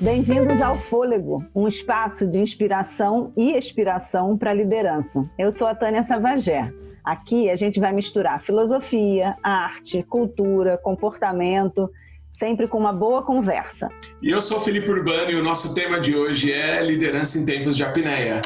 Bem-vindos 0.00 0.62
ao 0.62 0.76
Fôlego, 0.76 1.44
um 1.54 1.68
espaço 1.68 2.26
de 2.26 2.38
inspiração 2.38 3.32
e 3.36 3.52
expiração 3.52 4.36
para 4.36 4.50
a 4.50 4.54
liderança. 4.54 5.28
Eu 5.38 5.52
sou 5.52 5.66
a 5.66 5.74
Tânia 5.74 6.02
Savagé. 6.02 6.72
Aqui 7.04 7.50
a 7.50 7.56
gente 7.56 7.78
vai 7.78 7.92
misturar 7.92 8.42
filosofia, 8.42 9.36
arte, 9.42 10.02
cultura, 10.02 10.78
comportamento, 10.78 11.90
sempre 12.28 12.66
com 12.66 12.78
uma 12.78 12.92
boa 12.92 13.22
conversa. 13.22 13.88
E 14.22 14.30
eu 14.30 14.40
sou 14.40 14.58
Felipe 14.58 14.90
Urbano 14.90 15.30
e 15.32 15.36
o 15.36 15.42
nosso 15.42 15.74
tema 15.74 16.00
de 16.00 16.16
hoje 16.16 16.52
é 16.52 16.82
liderança 16.82 17.38
em 17.38 17.44
tempos 17.44 17.76
de 17.76 17.84
apneia. 17.84 18.40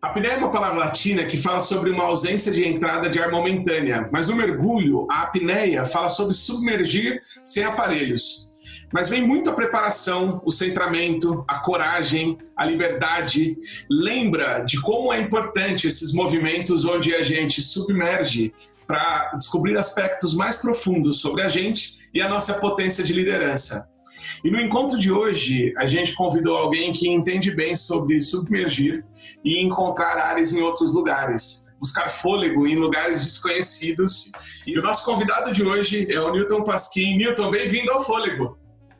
Apneia 0.00 0.34
é 0.34 0.36
uma 0.36 0.50
palavra 0.50 0.78
latina 0.78 1.24
que 1.24 1.36
fala 1.36 1.60
sobre 1.60 1.90
uma 1.90 2.04
ausência 2.04 2.52
de 2.52 2.66
entrada 2.66 3.08
de 3.08 3.18
ar 3.18 3.30
momentânea, 3.30 4.08
mas 4.12 4.28
no 4.28 4.36
mergulho, 4.36 5.06
a 5.10 5.22
apneia 5.22 5.84
fala 5.84 6.08
sobre 6.08 6.34
submergir 6.34 7.22
sem 7.42 7.64
aparelhos. 7.64 8.52
Mas 8.92 9.08
vem 9.08 9.26
muito 9.26 9.50
a 9.50 9.54
preparação, 9.54 10.40
o 10.44 10.50
centramento, 10.50 11.44
a 11.48 11.58
coragem, 11.58 12.38
a 12.56 12.64
liberdade. 12.64 13.56
Lembra 13.90 14.60
de 14.60 14.80
como 14.80 15.12
é 15.12 15.20
importante 15.20 15.86
esses 15.86 16.12
movimentos 16.12 16.84
onde 16.84 17.14
a 17.14 17.22
gente 17.22 17.60
submerge 17.60 18.54
para 18.86 19.32
descobrir 19.34 19.76
aspectos 19.76 20.34
mais 20.34 20.56
profundos 20.56 21.20
sobre 21.20 21.42
a 21.42 21.48
gente 21.48 22.08
e 22.14 22.20
a 22.20 22.28
nossa 22.28 22.54
potência 22.54 23.02
de 23.02 23.12
liderança. 23.12 23.95
E 24.44 24.50
no 24.50 24.60
encontro 24.60 24.98
de 24.98 25.10
hoje, 25.10 25.72
a 25.76 25.86
gente 25.86 26.14
convidou 26.14 26.56
alguém 26.56 26.92
que 26.92 27.08
entende 27.08 27.50
bem 27.50 27.76
sobre 27.76 28.20
submergir 28.20 29.04
e 29.44 29.62
encontrar 29.62 30.18
ares 30.18 30.52
em 30.52 30.62
outros 30.62 30.94
lugares, 30.94 31.74
buscar 31.78 32.08
fôlego 32.08 32.66
em 32.66 32.76
lugares 32.76 33.22
desconhecidos. 33.22 34.32
E 34.66 34.78
o 34.78 34.82
nosso 34.82 35.04
convidado 35.04 35.52
de 35.52 35.62
hoje 35.62 36.06
é 36.10 36.20
o 36.20 36.32
Newton 36.32 36.62
Pasquim. 36.64 37.16
Newton, 37.16 37.50
bem-vindo 37.50 37.90
ao 37.90 38.02
Fôlego. 38.02 38.58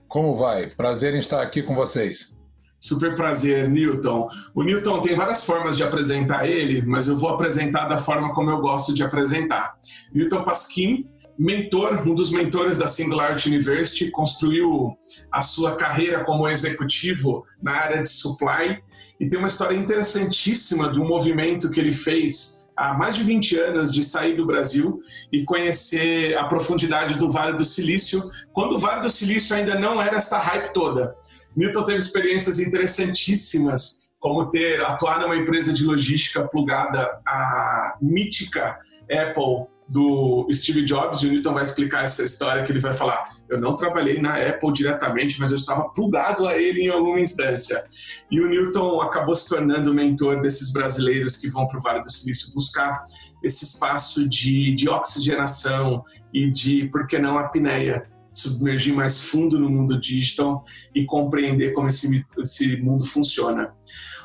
Como 0.08 0.36
vai? 0.36 0.68
Prazer 0.68 1.14
em 1.14 1.20
estar 1.20 1.42
aqui 1.42 1.62
com 1.62 1.74
vocês. 1.74 2.36
Super 2.78 3.14
prazer, 3.14 3.68
Newton. 3.68 4.28
O 4.54 4.62
Newton 4.62 5.00
tem 5.00 5.16
várias 5.16 5.44
formas 5.44 5.76
de 5.76 5.82
apresentar 5.82 6.46
ele, 6.46 6.82
mas 6.82 7.08
eu 7.08 7.16
vou 7.16 7.30
apresentar 7.30 7.88
da 7.88 7.96
forma 7.96 8.32
como 8.32 8.50
eu 8.50 8.60
gosto 8.60 8.94
de 8.94 9.02
apresentar. 9.02 9.74
Newton 10.14 10.44
Pasquim, 10.44 11.08
mentor, 11.38 12.06
um 12.06 12.14
dos 12.14 12.30
mentores 12.30 12.78
da 12.78 12.86
Singularity 12.86 13.48
University, 13.48 14.10
construiu 14.10 14.96
a 15.30 15.40
sua 15.40 15.76
carreira 15.76 16.24
como 16.24 16.48
executivo 16.48 17.44
na 17.62 17.72
área 17.72 18.02
de 18.02 18.08
supply 18.08 18.78
e 19.20 19.28
tem 19.28 19.38
uma 19.38 19.48
história 19.48 19.76
interessantíssima 19.76 20.90
de 20.90 21.00
um 21.00 21.06
movimento 21.06 21.70
que 21.70 21.80
ele 21.80 21.92
fez 21.92 22.68
há 22.76 22.92
mais 22.92 23.16
de 23.16 23.22
20 23.22 23.58
anos 23.58 23.92
de 23.92 24.02
sair 24.02 24.34
do 24.36 24.46
Brasil 24.46 25.00
e 25.32 25.44
conhecer 25.44 26.36
a 26.36 26.44
profundidade 26.44 27.16
do 27.16 27.30
Vale 27.30 27.56
do 27.56 27.64
Silício, 27.64 28.22
quando 28.52 28.74
o 28.74 28.78
Vale 28.78 29.00
do 29.00 29.10
Silício 29.10 29.56
ainda 29.56 29.78
não 29.78 30.00
era 30.00 30.16
esta 30.16 30.38
hype 30.38 30.72
toda. 30.72 31.14
Milton 31.56 31.84
teve 31.84 31.98
experiências 31.98 32.58
interessantíssimas, 32.58 34.10
como 34.18 34.50
ter 34.50 34.84
atuar 34.84 35.20
numa 35.20 35.36
empresa 35.36 35.72
de 35.72 35.84
logística 35.84 36.46
plugada 36.46 37.18
à 37.26 37.96
mítica 38.00 38.78
Apple 39.10 39.66
do 39.88 40.48
Steve 40.52 40.84
Jobs, 40.84 41.22
e 41.22 41.26
o 41.26 41.30
Newton 41.30 41.54
vai 41.54 41.62
explicar 41.62 42.04
essa 42.04 42.24
história 42.24 42.62
que 42.64 42.72
ele 42.72 42.80
vai 42.80 42.92
falar. 42.92 43.30
Eu 43.48 43.60
não 43.60 43.76
trabalhei 43.76 44.20
na 44.20 44.34
Apple 44.34 44.72
diretamente, 44.72 45.38
mas 45.38 45.50
eu 45.50 45.56
estava 45.56 45.88
plugado 45.90 46.46
a 46.46 46.56
ele 46.56 46.82
em 46.82 46.88
alguma 46.88 47.20
instância. 47.20 47.84
E 48.30 48.40
o 48.40 48.48
Newton 48.48 49.00
acabou 49.00 49.36
se 49.36 49.48
tornando 49.48 49.92
o 49.92 49.94
mentor 49.94 50.40
desses 50.40 50.72
brasileiros 50.72 51.36
que 51.36 51.48
vão 51.48 51.66
para 51.68 51.78
o 51.78 51.82
Vale 51.82 52.02
do 52.02 52.10
Silício 52.10 52.52
buscar 52.52 53.00
esse 53.42 53.64
espaço 53.64 54.28
de, 54.28 54.74
de 54.74 54.88
oxigenação 54.88 56.02
e 56.34 56.50
de, 56.50 56.88
por 56.88 57.06
que 57.06 57.18
não, 57.18 57.38
apneia, 57.38 58.08
submergir 58.32 58.94
mais 58.94 59.18
fundo 59.18 59.58
no 59.58 59.70
mundo 59.70 59.98
digital 59.98 60.64
e 60.94 61.04
compreender 61.04 61.72
como 61.72 61.88
esse, 61.88 62.24
esse 62.38 62.76
mundo 62.78 63.04
funciona. 63.04 63.72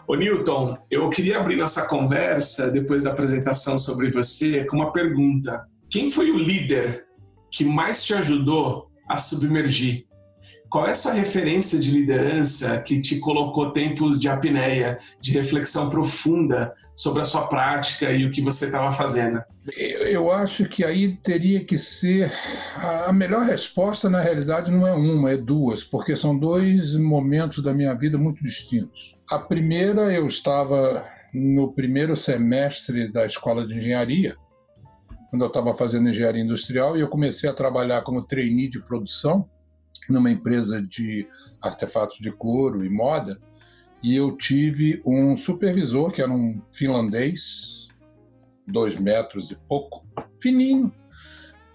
Ô 0.07 0.15
Newton, 0.15 0.77
eu 0.89 1.09
queria 1.09 1.39
abrir 1.39 1.55
nossa 1.55 1.87
conversa, 1.87 2.71
depois 2.71 3.03
da 3.03 3.11
apresentação 3.11 3.77
sobre 3.77 4.09
você, 4.09 4.65
com 4.65 4.77
uma 4.77 4.91
pergunta. 4.91 5.65
Quem 5.89 6.09
foi 6.09 6.31
o 6.31 6.37
líder 6.37 7.05
que 7.51 7.63
mais 7.63 8.03
te 8.03 8.13
ajudou 8.13 8.89
a 9.07 9.17
submergir? 9.17 10.05
Qual 10.71 10.87
é 10.87 10.91
a 10.91 10.95
sua 10.95 11.11
referência 11.11 11.77
de 11.77 11.91
liderança 11.91 12.81
que 12.81 13.01
te 13.01 13.19
colocou 13.19 13.71
tempos 13.71 14.17
de 14.17 14.29
apneia, 14.29 14.97
de 15.19 15.33
reflexão 15.33 15.89
profunda 15.89 16.73
sobre 16.95 17.19
a 17.19 17.25
sua 17.25 17.45
prática 17.47 18.09
e 18.09 18.25
o 18.25 18.31
que 18.31 18.41
você 18.41 18.67
estava 18.67 18.89
fazendo? 18.89 19.43
Eu 20.09 20.31
acho 20.31 20.63
que 20.69 20.85
aí 20.85 21.17
teria 21.17 21.65
que 21.65 21.77
ser. 21.77 22.31
A 22.77 23.11
melhor 23.11 23.45
resposta, 23.45 24.09
na 24.09 24.21
realidade, 24.21 24.71
não 24.71 24.87
é 24.87 24.93
uma, 24.93 25.31
é 25.31 25.37
duas, 25.37 25.83
porque 25.83 26.15
são 26.15 26.39
dois 26.39 26.95
momentos 26.95 27.61
da 27.61 27.73
minha 27.73 27.93
vida 27.93 28.17
muito 28.17 28.41
distintos. 28.41 29.19
A 29.29 29.39
primeira, 29.39 30.13
eu 30.13 30.25
estava 30.25 31.05
no 31.33 31.73
primeiro 31.73 32.15
semestre 32.15 33.11
da 33.11 33.25
escola 33.25 33.67
de 33.67 33.75
engenharia, 33.75 34.37
quando 35.31 35.41
eu 35.41 35.49
estava 35.49 35.75
fazendo 35.75 36.07
engenharia 36.07 36.41
industrial, 36.41 36.95
e 36.95 37.01
eu 37.01 37.09
comecei 37.09 37.49
a 37.49 37.53
trabalhar 37.53 38.03
como 38.03 38.25
trainee 38.25 38.69
de 38.69 38.81
produção 38.85 39.49
numa 40.09 40.31
empresa 40.31 40.81
de 40.81 41.27
artefatos 41.61 42.17
de 42.19 42.31
couro 42.31 42.83
e 42.83 42.89
moda. 42.89 43.37
E 44.03 44.15
eu 44.15 44.35
tive 44.35 45.01
um 45.05 45.37
supervisor, 45.37 46.11
que 46.11 46.21
era 46.21 46.31
um 46.31 46.59
finlandês, 46.71 47.87
dois 48.67 48.97
metros 48.97 49.51
e 49.51 49.55
pouco, 49.67 50.05
fininho. 50.41 50.91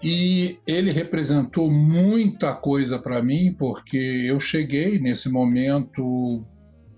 E 0.02 0.58
ele 0.66 0.90
representou 0.90 1.70
muita 1.70 2.54
coisa 2.54 2.98
para 2.98 3.22
mim, 3.22 3.54
porque 3.58 3.96
eu 3.96 4.38
cheguei 4.38 4.98
nesse 4.98 5.28
momento 5.28 6.44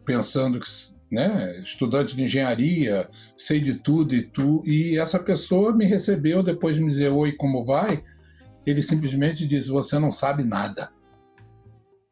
pensando 0.04 0.58
que, 0.58 0.66
né, 1.10 1.60
estudante 1.60 2.16
de 2.16 2.24
engenharia, 2.24 3.08
sei 3.36 3.60
de 3.60 3.74
tudo 3.74 4.14
e 4.14 4.22
tu, 4.22 4.62
e 4.66 4.98
essa 4.98 5.18
pessoa 5.18 5.74
me 5.74 5.84
recebeu 5.84 6.42
depois 6.42 6.74
de 6.74 6.80
me 6.80 6.90
dizer 6.90 7.10
oi, 7.10 7.32
como 7.32 7.64
vai? 7.64 8.02
Ele 8.66 8.82
simplesmente 8.82 9.46
disse: 9.46 9.68
"Você 9.70 9.98
não 9.98 10.10
sabe 10.10 10.42
nada". 10.42 10.90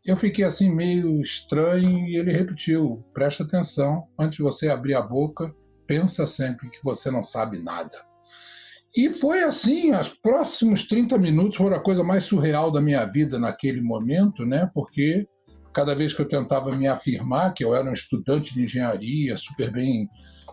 Eu 0.06 0.16
fiquei 0.16 0.44
assim 0.44 0.72
meio 0.72 1.20
estranho 1.20 2.06
e 2.06 2.16
ele 2.16 2.30
repetiu: 2.30 3.04
"Presta 3.12 3.42
atenção, 3.42 4.06
antes 4.16 4.36
de 4.36 4.42
você 4.44 4.68
abrir 4.68 4.94
a 4.94 5.02
boca, 5.02 5.52
pensa 5.84 6.28
sempre 6.28 6.70
que 6.70 6.78
você 6.84 7.10
não 7.10 7.24
sabe 7.24 7.58
nada". 7.58 7.96
E 8.96 9.10
foi 9.10 9.42
assim, 9.42 9.92
os 9.92 10.08
próximos 10.08 10.86
30 10.86 11.18
minutos 11.18 11.56
foram 11.56 11.76
a 11.76 11.82
coisa 11.82 12.04
mais 12.04 12.24
surreal 12.24 12.70
da 12.70 12.80
minha 12.80 13.04
vida 13.04 13.36
naquele 13.36 13.80
momento, 13.80 14.46
né? 14.46 14.70
Porque 14.72 15.26
cada 15.74 15.94
vez 15.94 16.14
que 16.14 16.22
eu 16.22 16.28
tentava 16.28 16.74
me 16.74 16.86
afirmar 16.86 17.52
que 17.52 17.64
eu 17.64 17.74
era 17.74 17.86
um 17.86 17.92
estudante 17.92 18.54
de 18.54 18.62
engenharia, 18.62 19.36
super 19.36 19.72
bem 19.72 20.08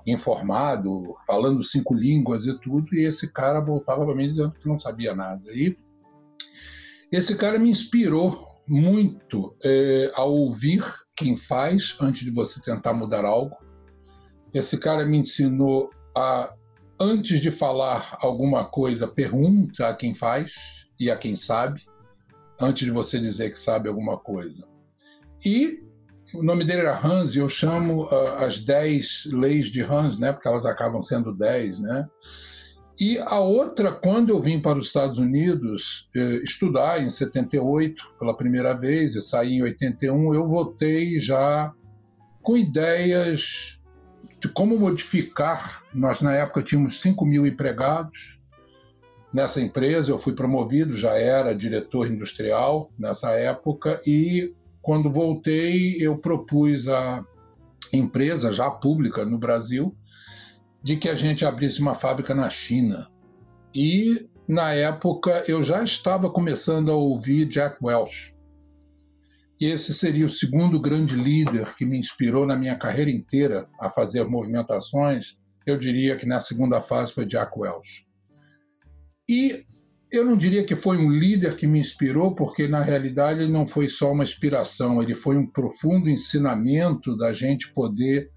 informado, 0.06 1.16
falando 1.26 1.64
cinco 1.64 1.94
línguas 1.94 2.46
e 2.46 2.60
tudo, 2.60 2.94
e 2.94 3.06
esse 3.06 3.32
cara 3.32 3.62
voltava 3.62 4.04
para 4.04 4.16
mim 4.16 4.28
dizendo 4.28 4.52
que 4.54 4.68
não 4.68 4.78
sabia 4.80 5.16
nada. 5.16 5.44
E 5.54 5.78
esse 7.12 7.38
cara 7.38 7.60
me 7.60 7.70
inspirou 7.70 8.53
muito 8.68 9.56
é, 9.64 10.12
a 10.16 10.24
ouvir 10.24 10.84
quem 11.16 11.38
faz 11.38 11.96
antes 12.00 12.24
de 12.24 12.32
você 12.32 12.62
tentar 12.62 12.94
mudar 12.94 13.26
algo. 13.26 13.58
Esse 14.54 14.78
cara 14.78 15.06
me 15.06 15.18
ensinou 15.18 15.90
a, 16.16 16.54
antes 17.00 17.42
de 17.42 17.52
falar 17.52 18.18
alguma 18.20 18.66
coisa, 18.66 19.08
pergunta 19.08 19.88
a 19.88 19.96
quem 19.96 20.14
faz 20.16 20.54
e 21.00 21.10
a 21.10 21.18
quem 21.18 21.36
sabe, 21.36 21.82
antes 22.60 22.86
de 22.86 22.92
você 22.92 23.20
dizer 23.20 23.50
que 23.50 23.58
sabe 23.58 23.90
alguma 23.90 24.18
coisa. 24.18 24.68
E 25.44 25.84
o 26.34 26.42
nome 26.42 26.66
dele 26.66 26.82
era 26.82 27.00
Hans, 27.00 27.36
e 27.36 27.40
eu 27.40 27.50
chamo 27.50 28.06
uh, 28.06 28.36
as 28.38 28.64
10 28.64 29.30
leis 29.32 29.68
de 29.68 29.82
Hans, 29.82 30.18
né, 30.18 30.32
porque 30.32 30.48
elas 30.48 30.66
acabam 30.66 31.02
sendo 31.02 31.36
10, 31.36 31.80
né? 31.80 32.08
E 33.00 33.18
a 33.18 33.40
outra, 33.40 33.92
quando 33.92 34.30
eu 34.30 34.40
vim 34.40 34.62
para 34.62 34.78
os 34.78 34.88
Estados 34.88 35.18
Unidos 35.18 36.08
eh, 36.16 36.42
estudar 36.44 37.04
em 37.04 37.10
78 37.10 38.14
pela 38.20 38.38
primeira 38.38 38.74
vez 38.74 39.16
e 39.16 39.22
saí 39.22 39.54
em 39.54 39.64
81, 39.64 40.34
eu 40.34 40.48
voltei 40.48 41.20
já 41.20 41.74
com 42.42 42.56
ideias 42.56 43.82
de 44.40 44.48
como 44.50 44.78
modificar. 44.78 45.84
Nós, 45.94 46.22
na 46.22 46.34
época, 46.34 46.62
tínhamos 46.62 47.02
5 47.02 47.26
mil 47.26 47.48
empregados. 47.48 48.40
Nessa 49.34 49.60
empresa, 49.60 50.12
eu 50.12 50.20
fui 50.20 50.34
promovido, 50.34 50.96
já 50.96 51.14
era 51.18 51.56
diretor 51.56 52.12
industrial 52.12 52.92
nessa 53.00 53.32
época, 53.32 54.00
e 54.06 54.54
quando 54.84 55.10
voltei, 55.10 55.98
eu 56.00 56.18
propus 56.18 56.88
à 56.88 57.26
empresa 57.92 58.54
já 58.54 58.70
pública 58.70 59.26
no 59.26 59.40
Brasil 59.40 59.96
de 60.84 60.98
que 60.98 61.08
a 61.08 61.16
gente 61.16 61.46
abrisse 61.46 61.80
uma 61.80 61.96
fábrica 61.96 62.36
na 62.36 62.50
China. 62.50 63.08
E 63.74 64.28
na 64.48 64.74
época 64.74 65.46
eu 65.48 65.64
já 65.64 65.84
estava 65.84 66.30
começando 66.30 66.92
a 66.92 66.96
ouvir 66.96 67.46
Jack 67.48 67.78
Welch. 67.82 68.34
Esse 69.60 69.94
seria 69.94 70.26
o 70.26 70.30
segundo 70.30 70.80
grande 70.80 71.16
líder 71.16 71.74
que 71.76 71.86
me 71.86 71.98
inspirou 71.98 72.46
na 72.46 72.58
minha 72.58 72.78
carreira 72.78 73.10
inteira 73.10 73.70
a 73.80 73.90
fazer 73.90 74.26
movimentações. 74.26 75.40
Eu 75.66 75.80
diria 75.80 76.18
que 76.18 76.26
na 76.26 76.42
segunda 76.42 76.82
fase 76.82 77.14
foi 77.14 77.26
Jack 77.26 77.58
Welch. 77.58 78.06
E 79.30 79.64
eu 80.12 80.26
não 80.26 80.36
diria 80.36 80.66
que 80.66 80.76
foi 80.76 80.98
um 80.98 81.10
líder 81.10 81.56
que 81.56 81.66
me 81.66 81.80
inspirou, 81.80 82.36
porque 82.36 82.68
na 82.68 82.84
realidade 82.84 83.40
ele 83.40 83.52
não 83.52 83.66
foi 83.66 83.88
só 83.88 84.12
uma 84.12 84.24
inspiração, 84.24 85.02
ele 85.02 85.16
foi 85.16 85.38
um 85.38 85.48
profundo 85.48 86.10
ensinamento 86.10 87.16
da 87.16 87.32
gente 87.34 87.74
poder 87.74 88.30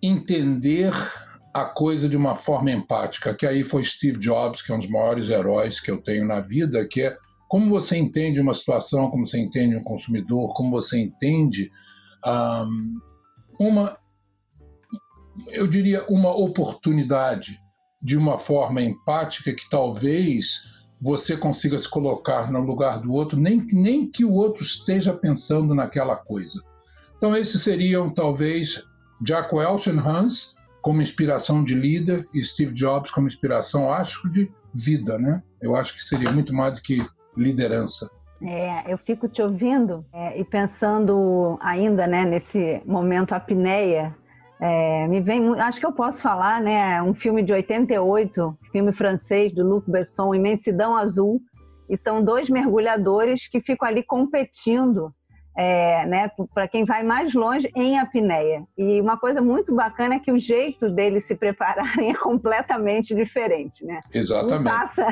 entender 0.00 0.92
a 1.52 1.64
coisa 1.64 2.08
de 2.08 2.16
uma 2.16 2.36
forma 2.36 2.70
empática, 2.70 3.34
que 3.34 3.46
aí 3.46 3.64
foi 3.64 3.84
Steve 3.84 4.18
Jobs, 4.18 4.62
que 4.62 4.72
é 4.72 4.74
um 4.74 4.78
dos 4.78 4.88
maiores 4.88 5.28
heróis 5.30 5.80
que 5.80 5.90
eu 5.90 6.00
tenho 6.00 6.26
na 6.26 6.40
vida, 6.40 6.86
que 6.88 7.02
é 7.02 7.16
como 7.48 7.68
você 7.68 7.96
entende 7.96 8.40
uma 8.40 8.54
situação, 8.54 9.10
como 9.10 9.26
você 9.26 9.38
entende 9.38 9.74
um 9.74 9.82
consumidor, 9.82 10.54
como 10.54 10.70
você 10.70 11.00
entende 11.00 11.68
um, 12.24 13.00
uma, 13.58 13.98
eu 15.48 15.66
diria, 15.66 16.04
uma 16.08 16.30
oportunidade 16.30 17.58
de 18.00 18.16
uma 18.16 18.38
forma 18.38 18.80
empática 18.80 19.52
que 19.52 19.68
talvez 19.68 20.60
você 21.00 21.36
consiga 21.36 21.78
se 21.78 21.88
colocar 21.88 22.52
no 22.52 22.60
lugar 22.60 23.00
do 23.00 23.12
outro, 23.12 23.38
nem, 23.38 23.66
nem 23.72 24.08
que 24.08 24.24
o 24.24 24.32
outro 24.32 24.62
esteja 24.62 25.12
pensando 25.12 25.74
naquela 25.74 26.14
coisa. 26.14 26.62
Então, 27.16 27.36
esses 27.36 27.62
seriam 27.62 28.12
talvez 28.12 28.84
Jack 29.22 29.54
Welch 29.54 29.90
e 29.90 29.98
Hans 29.98 30.54
como 30.80 31.02
inspiração 31.02 31.62
de 31.62 31.74
líder 31.74 32.26
e 32.32 32.42
Steve 32.42 32.72
Jobs 32.72 33.10
como 33.10 33.26
inspiração, 33.26 33.90
acho, 33.90 34.28
de 34.30 34.50
vida, 34.74 35.18
né? 35.18 35.42
Eu 35.60 35.76
acho 35.76 35.94
que 35.94 36.02
seria 36.02 36.30
muito 36.30 36.54
mais 36.54 36.74
do 36.74 36.82
que 36.82 36.98
liderança. 37.36 38.10
É, 38.42 38.90
eu 38.90 38.96
fico 38.96 39.28
te 39.28 39.42
ouvindo 39.42 40.04
é, 40.12 40.40
e 40.40 40.44
pensando 40.44 41.58
ainda 41.60 42.06
né, 42.06 42.24
nesse 42.24 42.80
momento 42.86 43.34
apneia 43.34 44.16
é, 44.60 45.08
me 45.08 45.20
vem, 45.20 45.58
acho 45.58 45.80
que 45.80 45.86
eu 45.86 45.92
posso 45.92 46.20
falar, 46.20 46.60
né? 46.60 47.02
Um 47.02 47.14
filme 47.14 47.42
de 47.42 47.50
88, 47.50 48.58
filme 48.70 48.92
francês 48.92 49.54
do 49.54 49.66
Luc 49.66 49.90
Besson, 49.90 50.34
Imensidão 50.34 50.94
Azul, 50.94 51.40
e 51.88 51.96
são 51.96 52.22
dois 52.22 52.50
mergulhadores 52.50 53.48
que 53.48 53.58
ficam 53.58 53.88
ali 53.88 54.02
competindo, 54.02 55.14
é, 55.56 56.06
né? 56.06 56.30
Para 56.54 56.68
quem 56.68 56.84
vai 56.84 57.02
mais 57.02 57.34
longe 57.34 57.70
em 57.74 57.98
apneia. 57.98 58.64
E 58.78 59.00
uma 59.00 59.16
coisa 59.16 59.40
muito 59.40 59.74
bacana 59.74 60.14
é 60.14 60.18
que 60.18 60.32
o 60.32 60.38
jeito 60.38 60.88
deles 60.88 61.24
se 61.26 61.34
prepararem 61.34 62.10
é 62.12 62.14
completamente 62.14 63.14
diferente, 63.14 63.84
né? 63.84 64.00
Exatamente. 64.12 64.60
Um 64.60 64.64
passa, 64.64 65.08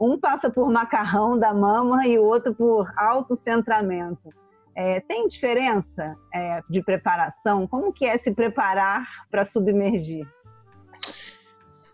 um 0.00 0.20
passa 0.20 0.50
por 0.50 0.70
macarrão 0.70 1.38
da 1.38 1.52
mama 1.52 2.06
e 2.06 2.18
o 2.18 2.24
outro 2.24 2.54
por 2.54 2.90
autocentramento. 2.96 4.30
É, 4.74 5.00
tem 5.00 5.26
diferença 5.26 6.14
é, 6.32 6.60
de 6.68 6.82
preparação? 6.82 7.66
Como 7.66 7.92
que 7.92 8.04
é 8.04 8.18
se 8.18 8.30
preparar 8.30 9.06
para 9.30 9.44
submergir? 9.44 10.26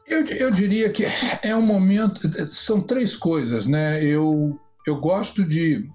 Eu, 0.04 0.26
eu, 0.26 0.50
diria 0.50 0.92
que 0.92 1.04
é 1.42 1.54
um 1.54 1.62
momento. 1.62 2.28
São 2.48 2.82
três 2.82 3.16
coisas, 3.16 3.66
né? 3.66 4.04
Eu, 4.04 4.58
eu 4.84 4.96
gosto 4.96 5.44
de, 5.44 5.88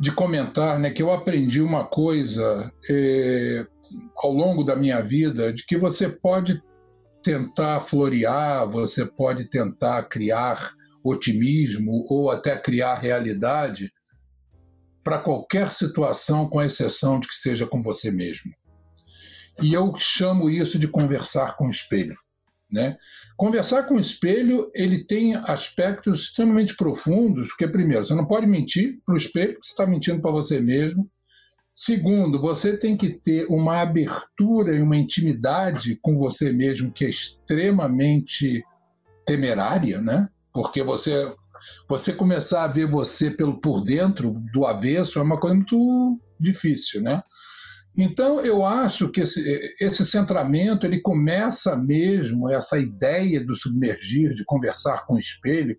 de 0.00 0.10
comentar 0.10 0.78
né, 0.78 0.90
que 0.90 1.02
eu 1.02 1.12
aprendi 1.12 1.60
uma 1.60 1.84
coisa 1.84 2.72
é, 2.88 3.66
ao 4.16 4.32
longo 4.32 4.64
da 4.64 4.74
minha 4.74 5.02
vida 5.02 5.52
de 5.52 5.66
que 5.66 5.76
você 5.76 6.08
pode 6.08 6.62
tentar 7.22 7.82
florear, 7.82 8.66
você 8.70 9.04
pode 9.04 9.44
tentar 9.50 10.04
criar 10.04 10.72
otimismo 11.04 12.06
ou 12.08 12.30
até 12.30 12.56
criar 12.58 12.94
realidade 12.94 13.92
para 15.04 15.18
qualquer 15.18 15.70
situação, 15.70 16.48
com 16.48 16.62
exceção 16.62 17.20
de 17.20 17.28
que 17.28 17.34
seja 17.34 17.66
com 17.66 17.82
você 17.82 18.10
mesmo. 18.10 18.54
E 19.60 19.74
eu 19.74 19.92
chamo 19.98 20.48
isso 20.48 20.78
de 20.78 20.88
conversar 20.88 21.58
com 21.58 21.66
o 21.66 21.70
espelho. 21.70 22.16
Né? 22.70 22.96
Conversar 23.40 23.84
com 23.84 23.94
o 23.94 23.98
espelho 23.98 24.70
ele 24.74 25.02
tem 25.02 25.34
aspectos 25.34 26.24
extremamente 26.24 26.76
profundos, 26.76 27.48
porque, 27.48 27.66
primeiro, 27.66 28.04
você 28.04 28.14
não 28.14 28.26
pode 28.26 28.46
mentir 28.46 28.98
para 29.02 29.14
o 29.14 29.16
espelho, 29.16 29.54
porque 29.54 29.66
você 29.66 29.72
está 29.72 29.86
mentindo 29.86 30.20
para 30.20 30.30
você 30.30 30.60
mesmo. 30.60 31.10
Segundo, 31.74 32.38
você 32.38 32.76
tem 32.76 32.98
que 32.98 33.08
ter 33.08 33.46
uma 33.46 33.80
abertura 33.80 34.76
e 34.76 34.82
uma 34.82 34.94
intimidade 34.94 35.98
com 36.02 36.18
você 36.18 36.52
mesmo 36.52 36.92
que 36.92 37.06
é 37.06 37.08
extremamente 37.08 38.62
temerária, 39.24 40.02
né? 40.02 40.28
Porque 40.52 40.82
você 40.82 41.34
você 41.88 42.12
começar 42.12 42.64
a 42.64 42.68
ver 42.68 42.84
você 42.84 43.30
pelo 43.30 43.58
por 43.58 43.82
dentro 43.82 44.34
do 44.52 44.66
avesso 44.66 45.18
é 45.18 45.22
uma 45.22 45.40
coisa 45.40 45.56
muito 45.56 46.20
difícil, 46.38 47.00
né? 47.00 47.22
Então 47.96 48.40
eu 48.40 48.64
acho 48.64 49.08
que 49.10 49.20
esse, 49.20 49.74
esse 49.80 50.06
centramento 50.06 50.86
ele 50.86 51.00
começa 51.00 51.76
mesmo 51.76 52.48
essa 52.48 52.78
ideia 52.78 53.44
do 53.44 53.56
submergir, 53.56 54.34
de 54.34 54.44
conversar 54.44 55.06
com 55.06 55.14
o 55.14 55.18
espelho, 55.18 55.76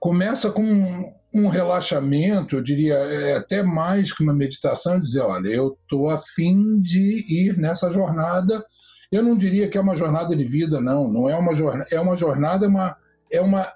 começa 0.00 0.50
com 0.50 0.62
um, 0.62 1.12
um 1.34 1.48
relaxamento, 1.48 2.56
eu 2.56 2.62
diria 2.62 2.94
é 2.94 3.36
até 3.36 3.62
mais 3.62 4.12
que 4.12 4.22
uma 4.22 4.32
meditação, 4.34 5.00
dizer, 5.00 5.20
olha, 5.20 5.48
eu 5.48 5.78
estou 5.82 6.08
afim 6.10 6.80
de 6.80 7.24
ir 7.28 7.58
nessa 7.58 7.90
jornada. 7.90 8.64
Eu 9.12 9.22
não 9.22 9.36
diria 9.36 9.68
que 9.68 9.78
é 9.78 9.80
uma 9.80 9.94
jornada 9.94 10.34
de 10.34 10.44
vida, 10.44 10.80
não. 10.80 11.12
Não 11.12 11.28
é 11.28 11.36
uma 11.36 11.54
jornada, 11.54 11.88
é 11.92 12.00
uma 12.00 12.16
jornada, 12.16 12.66
é 12.66 12.68
uma, 12.68 12.96
é 13.30 13.40
uma 13.40 13.72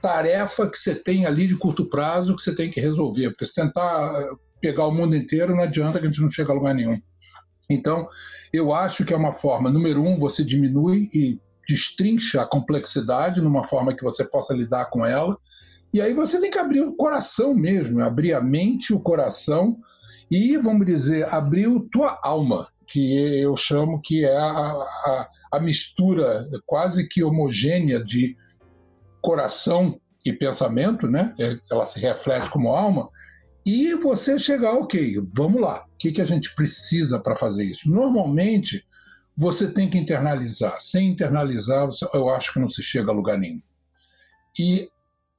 tarefa 0.00 0.68
que 0.68 0.78
você 0.78 0.94
tem 0.94 1.26
ali 1.26 1.46
de 1.46 1.56
curto 1.56 1.88
prazo 1.88 2.34
que 2.36 2.42
você 2.42 2.54
tem 2.54 2.70
que 2.70 2.80
resolver, 2.80 3.30
porque 3.30 3.46
se 3.46 3.54
tentar 3.54 4.12
pegar 4.60 4.86
o 4.86 4.92
mundo 4.92 5.16
inteiro 5.16 5.54
não 5.54 5.62
adianta 5.62 5.98
que 5.98 6.06
a 6.06 6.10
gente 6.10 6.20
não 6.20 6.30
chega 6.30 6.52
a 6.52 6.54
lugar 6.54 6.74
nenhum. 6.74 7.00
Então, 7.68 8.08
eu 8.52 8.72
acho 8.72 9.04
que 9.04 9.14
é 9.14 9.16
uma 9.16 9.34
forma, 9.34 9.70
número 9.70 10.02
um, 10.02 10.18
você 10.18 10.44
diminui 10.44 11.08
e 11.14 11.38
destrincha 11.68 12.42
a 12.42 12.46
complexidade 12.46 13.40
numa 13.40 13.64
forma 13.64 13.94
que 13.94 14.02
você 14.02 14.24
possa 14.24 14.52
lidar 14.52 14.86
com 14.86 15.06
ela, 15.06 15.38
e 15.92 16.00
aí 16.00 16.14
você 16.14 16.40
tem 16.40 16.50
que 16.50 16.58
abrir 16.58 16.82
o 16.82 16.96
coração 16.96 17.54
mesmo, 17.54 18.00
abrir 18.00 18.32
a 18.32 18.40
mente, 18.40 18.92
o 18.92 19.00
coração 19.00 19.76
e, 20.30 20.56
vamos 20.56 20.86
dizer, 20.86 21.32
abrir 21.32 21.66
a 21.66 21.80
tua 21.92 22.18
alma, 22.22 22.68
que 22.86 23.40
eu 23.40 23.56
chamo 23.56 24.00
que 24.02 24.24
é 24.24 24.36
a, 24.36 24.50
a, 24.50 25.28
a 25.52 25.60
mistura 25.60 26.48
quase 26.66 27.08
que 27.08 27.22
homogênea 27.22 28.04
de 28.04 28.36
coração 29.20 30.00
e 30.24 30.32
pensamento, 30.32 31.06
né? 31.06 31.34
Ela 31.70 31.86
se 31.86 32.00
reflete 32.00 32.50
como 32.50 32.68
alma. 32.68 33.08
E 33.64 33.94
você 33.94 34.38
chegar, 34.38 34.72
ok, 34.72 35.20
vamos 35.32 35.60
lá, 35.60 35.84
o 35.84 35.96
que, 35.98 36.12
que 36.12 36.20
a 36.20 36.24
gente 36.24 36.54
precisa 36.54 37.20
para 37.20 37.36
fazer 37.36 37.64
isso? 37.64 37.90
Normalmente, 37.90 38.84
você 39.36 39.70
tem 39.72 39.88
que 39.88 39.98
internalizar. 39.98 40.80
Sem 40.80 41.10
internalizar, 41.10 41.88
eu 42.14 42.28
acho 42.30 42.52
que 42.52 42.60
não 42.60 42.70
se 42.70 42.82
chega 42.82 43.10
a 43.10 43.14
lugar 43.14 43.38
nenhum. 43.38 43.62
E 44.58 44.88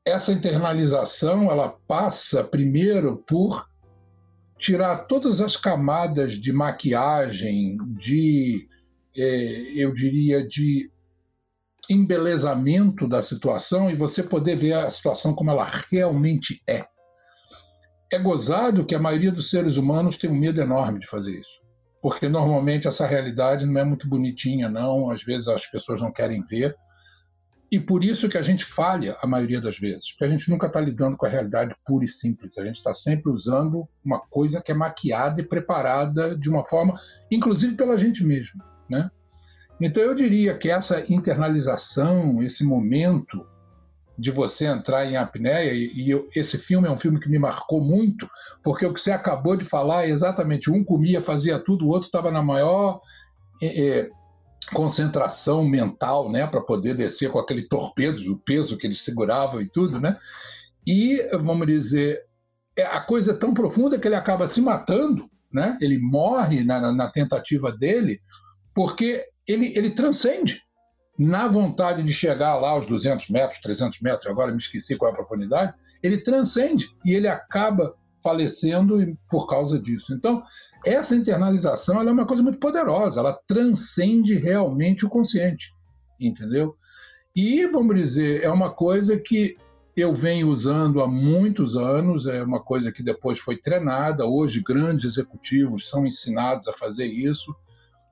essa 0.05 0.31
internalização, 0.31 1.51
ela 1.51 1.77
passa 1.87 2.43
primeiro 2.43 3.17
por 3.27 3.69
tirar 4.57 5.05
todas 5.07 5.41
as 5.41 5.57
camadas 5.57 6.35
de 6.35 6.53
maquiagem, 6.53 7.77
de, 7.97 8.67
é, 9.15 9.73
eu 9.75 9.93
diria, 9.93 10.47
de 10.47 10.91
embelezamento 11.89 13.07
da 13.07 13.21
situação 13.21 13.89
e 13.89 13.95
você 13.95 14.23
poder 14.23 14.55
ver 14.55 14.73
a 14.73 14.89
situação 14.89 15.33
como 15.33 15.51
ela 15.51 15.65
realmente 15.89 16.61
é. 16.67 16.85
É 18.11 18.19
gozado 18.19 18.85
que 18.85 18.93
a 18.93 18.99
maioria 18.99 19.31
dos 19.31 19.49
seres 19.49 19.77
humanos 19.77 20.17
tem 20.17 20.29
um 20.29 20.37
medo 20.37 20.59
enorme 20.59 20.99
de 20.99 21.07
fazer 21.07 21.31
isso. 21.39 21.61
Porque 22.01 22.27
normalmente 22.27 22.87
essa 22.87 23.05
realidade 23.05 23.65
não 23.65 23.79
é 23.79 23.85
muito 23.85 24.07
bonitinha, 24.07 24.67
não. 24.67 25.09
Às 25.09 25.23
vezes 25.23 25.47
as 25.47 25.65
pessoas 25.65 26.01
não 26.01 26.11
querem 26.11 26.43
ver. 26.43 26.75
E 27.71 27.79
por 27.79 28.03
isso 28.03 28.27
que 28.27 28.37
a 28.37 28.41
gente 28.41 28.65
falha 28.65 29.15
a 29.21 29.27
maioria 29.27 29.61
das 29.61 29.79
vezes. 29.79 30.11
Porque 30.11 30.25
a 30.25 30.29
gente 30.29 30.49
nunca 30.49 30.67
está 30.67 30.81
lidando 30.81 31.15
com 31.15 31.25
a 31.25 31.29
realidade 31.29 31.73
pura 31.85 32.03
e 32.03 32.07
simples. 32.07 32.57
A 32.57 32.65
gente 32.65 32.77
está 32.77 32.93
sempre 32.93 33.31
usando 33.31 33.87
uma 34.03 34.19
coisa 34.19 34.61
que 34.61 34.73
é 34.73 34.75
maquiada 34.75 35.39
e 35.39 35.47
preparada 35.47 36.37
de 36.37 36.49
uma 36.49 36.65
forma, 36.65 36.99
inclusive 37.31 37.77
pela 37.77 37.97
gente 37.97 38.25
mesmo. 38.25 38.61
Né? 38.89 39.09
Então 39.79 40.03
eu 40.03 40.13
diria 40.13 40.57
que 40.57 40.69
essa 40.69 41.01
internalização, 41.11 42.43
esse 42.43 42.63
momento 42.65 43.45
de 44.17 44.31
você 44.31 44.65
entrar 44.65 45.05
em 45.05 45.15
apneia, 45.15 45.73
e, 45.73 45.91
e 45.93 46.09
eu, 46.11 46.27
esse 46.35 46.57
filme 46.57 46.87
é 46.87 46.91
um 46.91 46.97
filme 46.97 47.19
que 47.19 47.29
me 47.29 47.39
marcou 47.39 47.81
muito, 47.81 48.29
porque 48.63 48.85
o 48.85 48.93
que 48.93 49.01
você 49.01 49.11
acabou 49.11 49.55
de 49.55 49.65
falar 49.65 50.05
é 50.05 50.09
exatamente 50.09 50.69
um 50.69 50.83
comia, 50.83 51.21
fazia 51.21 51.57
tudo, 51.57 51.85
o 51.85 51.89
outro 51.89 52.07
estava 52.07 52.29
na 52.29 52.43
maior 52.43 53.01
é, 53.61 53.87
é, 53.87 54.09
concentração 54.73 55.67
mental, 55.67 56.31
né, 56.31 56.45
para 56.45 56.61
poder 56.61 56.95
descer 56.95 57.31
com 57.31 57.39
aquele 57.39 57.63
torpedo, 57.67 58.19
o 58.31 58.37
peso 58.37 58.77
que 58.77 58.85
eles 58.85 59.01
seguravam 59.01 59.61
e 59.61 59.69
tudo, 59.69 59.99
né? 59.99 60.17
E 60.85 61.21
vamos 61.39 61.67
dizer, 61.67 62.19
é, 62.75 62.83
a 62.83 63.01
coisa 63.01 63.31
é 63.31 63.37
tão 63.37 63.53
profunda 63.53 63.99
que 63.99 64.07
ele 64.07 64.15
acaba 64.15 64.47
se 64.47 64.61
matando, 64.61 65.29
né? 65.51 65.77
Ele 65.81 65.99
morre 65.99 66.63
na, 66.63 66.91
na 66.91 67.11
tentativa 67.11 67.71
dele, 67.71 68.19
porque 68.73 69.23
ele, 69.47 69.77
ele 69.77 69.91
transcende 69.91 70.61
na 71.21 71.47
vontade 71.47 72.01
de 72.01 72.11
chegar 72.11 72.55
lá 72.55 72.71
aos 72.71 72.87
200 72.87 73.29
metros, 73.29 73.61
300 73.61 74.01
metros, 74.01 74.25
agora 74.25 74.51
me 74.51 74.57
esqueci 74.57 74.95
qual 74.95 75.11
é 75.11 75.13
a 75.13 75.15
profundidade, 75.17 75.71
ele 76.01 76.23
transcende 76.23 76.89
e 77.05 77.13
ele 77.13 77.27
acaba 77.27 77.93
falecendo 78.23 78.97
por 79.29 79.47
causa 79.47 79.79
disso. 79.79 80.15
Então, 80.15 80.41
essa 80.83 81.15
internalização 81.15 82.01
é 82.01 82.11
uma 82.11 82.25
coisa 82.25 82.41
muito 82.41 82.57
poderosa, 82.57 83.19
ela 83.19 83.39
transcende 83.47 84.33
realmente 84.33 85.05
o 85.05 85.09
consciente, 85.09 85.71
entendeu? 86.19 86.75
E, 87.35 87.67
vamos 87.67 87.95
dizer, 87.95 88.43
é 88.43 88.49
uma 88.49 88.71
coisa 88.71 89.15
que 89.19 89.55
eu 89.95 90.15
venho 90.15 90.47
usando 90.47 91.03
há 91.03 91.07
muitos 91.07 91.77
anos, 91.77 92.25
é 92.25 92.41
uma 92.41 92.63
coisa 92.63 92.91
que 92.91 93.03
depois 93.03 93.37
foi 93.37 93.57
treinada. 93.57 94.25
Hoje, 94.25 94.63
grandes 94.65 95.05
executivos 95.05 95.87
são 95.87 96.03
ensinados 96.07 96.67
a 96.67 96.73
fazer 96.73 97.05
isso. 97.05 97.55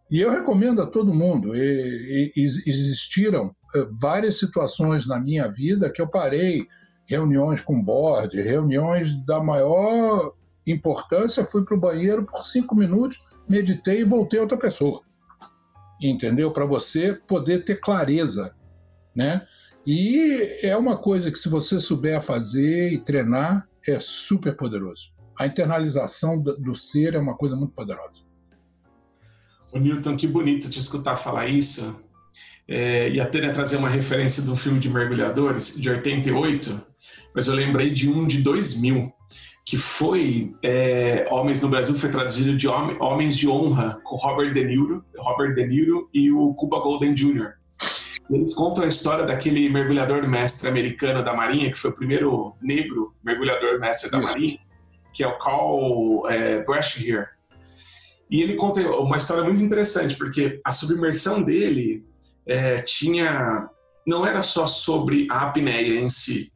E 0.10 0.20
eu 0.20 0.32
recomendo 0.32 0.82
a 0.82 0.88
todo 0.88 1.14
mundo. 1.14 1.56
E, 1.56 2.32
e, 2.36 2.44
existiram 2.44 3.56
eh, 3.76 3.88
várias 3.92 4.40
situações 4.40 5.08
na 5.08 5.20
minha 5.20 5.48
vida 5.48 5.92
que 5.92 6.02
eu 6.02 6.08
parei 6.08 6.68
reuniões 7.08 7.62
com 7.62 7.84
board, 7.84 8.40
reuniões 8.42 9.16
da 9.26 9.42
maior 9.44 10.34
importância, 10.66 11.46
fui 11.46 11.64
para 11.64 11.76
o 11.76 11.80
banheiro 11.80 12.24
por 12.26 12.44
cinco 12.44 12.76
minutos, 12.76 13.20
meditei 13.48 14.02
e 14.02 14.06
voltei 14.06 14.40
outra 14.40 14.58
pessoa. 14.58 15.02
Entendeu? 16.02 16.52
Para 16.52 16.66
você 16.66 17.14
poder 17.28 17.66
ter 17.66 17.80
clareza, 17.80 18.56
né? 19.16 19.46
E 19.86 20.60
é 20.62 20.78
uma 20.78 20.98
coisa 20.98 21.32
que 21.32 21.40
se 21.40 21.50
você 21.50 21.82
souber 21.82 22.22
fazer 22.22 22.94
e 22.94 23.00
treinar, 23.00 23.68
é 23.88 23.98
super 23.98 24.56
poderoso. 24.56 25.14
A 25.38 25.48
internalização 25.48 26.40
do 26.42 26.76
ser 26.76 27.16
é 27.16 27.20
uma 27.20 27.36
coisa 27.36 27.56
muito 27.56 27.74
poderosa. 27.74 28.29
O 29.72 29.80
Newton, 29.80 30.16
que 30.16 30.28
bonito 30.28 30.70
te 30.70 30.80
escutar 30.80 31.16
falar 31.16 31.48
isso. 31.48 32.04
É, 32.68 33.10
e 33.10 33.20
até 33.20 33.50
trazer 33.50 33.78
uma 33.78 33.90
referência 33.90 34.44
do 34.44 34.56
filme 34.56 34.80
de 34.80 34.90
mergulhadores, 34.90 35.80
de 35.80 35.90
88, 35.90 36.80
mas 37.34 37.48
eu 37.48 37.56
lembrei 37.56 37.90
de 37.90 38.10
um 38.10 38.28
de 38.28 38.44
2000, 38.44 39.12
que 39.66 39.76
foi 39.76 40.54
é, 40.64 41.28
Homens 41.32 41.62
no 41.62 41.70
Brasil, 41.70 41.96
foi 41.96 42.10
traduzido 42.10 42.56
de 42.56 42.68
Homens 42.68 43.36
de 43.36 43.48
Honra, 43.48 44.00
com 44.04 44.16
Robert 44.16 44.54
De 44.54 44.64
Niro, 44.64 45.04
Robert 45.18 45.56
De 45.56 45.66
Niro 45.66 46.10
e 46.14 46.32
o 46.32 46.54
Cuba 46.54 46.80
Golden 46.80 47.14
Jr. 47.14 47.54
Eles 48.30 48.54
contam 48.54 48.84
a 48.84 48.88
história 48.88 49.26
daquele 49.26 49.68
mergulhador 49.70 50.28
mestre 50.28 50.70
americano 50.70 51.24
da 51.24 51.34
Marinha, 51.34 51.72
que 51.72 51.80
foi 51.80 51.90
o 51.90 51.96
primeiro 51.96 52.56
negro 52.62 53.16
mergulhador 53.24 53.80
mestre 53.80 54.12
da 54.12 54.20
Marinha, 54.20 54.60
que 55.12 55.24
é 55.24 55.28
o 55.28 55.38
Carl 55.40 56.30
é, 56.30 56.64
Brashear. 56.64 57.32
E 58.30 58.42
ele 58.42 58.56
conta 58.56 58.82
uma 58.82 59.18
história 59.18 59.44
muito 59.44 59.62
interessante, 59.62 60.16
porque 60.16 60.60
a 60.64 60.72
submersão 60.72 61.42
dele 61.42 62.06
é, 62.46 62.76
tinha 62.78 63.68
não 64.06 64.26
era 64.26 64.42
só 64.42 64.66
sobre 64.66 65.28
a 65.30 65.42
apneia 65.42 66.00
em 66.00 66.10
si, 66.10 66.52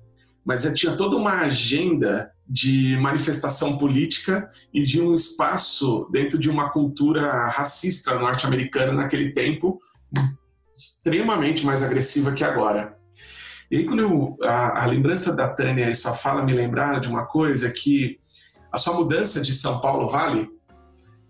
mas 0.46 0.63
tinha 0.74 0.96
toda 0.96 1.15
uma 1.15 1.42
agenda 1.42 2.32
de 2.48 2.98
manifestação 2.98 3.77
política 3.77 4.50
e 4.74 4.84
de 4.84 5.00
um 5.01 5.15
espaço 5.15 6.08
dentro 6.12 6.38
de 6.38 6.50
uma 6.50 6.70
cultura 6.70 7.48
racista 7.48 8.18
norte-americana 8.20 8.92
naquele 8.92 9.32
tempo 9.32 9.80
extremamente 10.75 11.65
mais 11.65 11.84
agressiva 11.84 12.34
que 12.34 12.44
agora. 12.44 12.98
E 13.70 13.77
aí, 13.77 13.86
quando 13.86 14.01
eu, 14.01 14.38
a, 14.44 14.84
a, 14.84 14.86
lembrança 14.86 15.36
da 15.36 15.48
Tânia 15.48 15.89
e 15.89 15.96
sua 15.96 16.13
fala 16.13 16.44
me 16.44 16.53
lembraram 16.53 17.00
de 17.00 17.08
uma 17.08 17.25
coisa 17.25 17.72
que 17.72 18.20
a 18.72 18.77
sua 18.77 18.94
mudança 18.94 19.42
de 19.42 19.53
São 19.53 19.80
Paulo 19.80 20.08
Vale, 20.08 20.50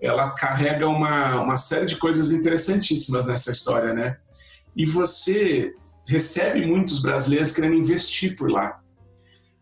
ela 0.03 0.31
carrega 0.31 0.87
uma, 0.87 1.39
uma 1.41 1.55
série 1.55 1.85
de 1.85 1.95
coisas 1.95 2.31
interessantíssimas 2.31 3.25
nessa 3.25 3.51
história, 3.51 3.93
né? 3.93 4.17
E 4.75 4.85
você 4.85 5.73
recebe 6.07 6.65
muitos 6.65 7.01
brasileiros 7.01 7.51
querendo 7.51 7.75
investir 7.75 8.35
por 8.35 8.51
lá. 8.51 8.81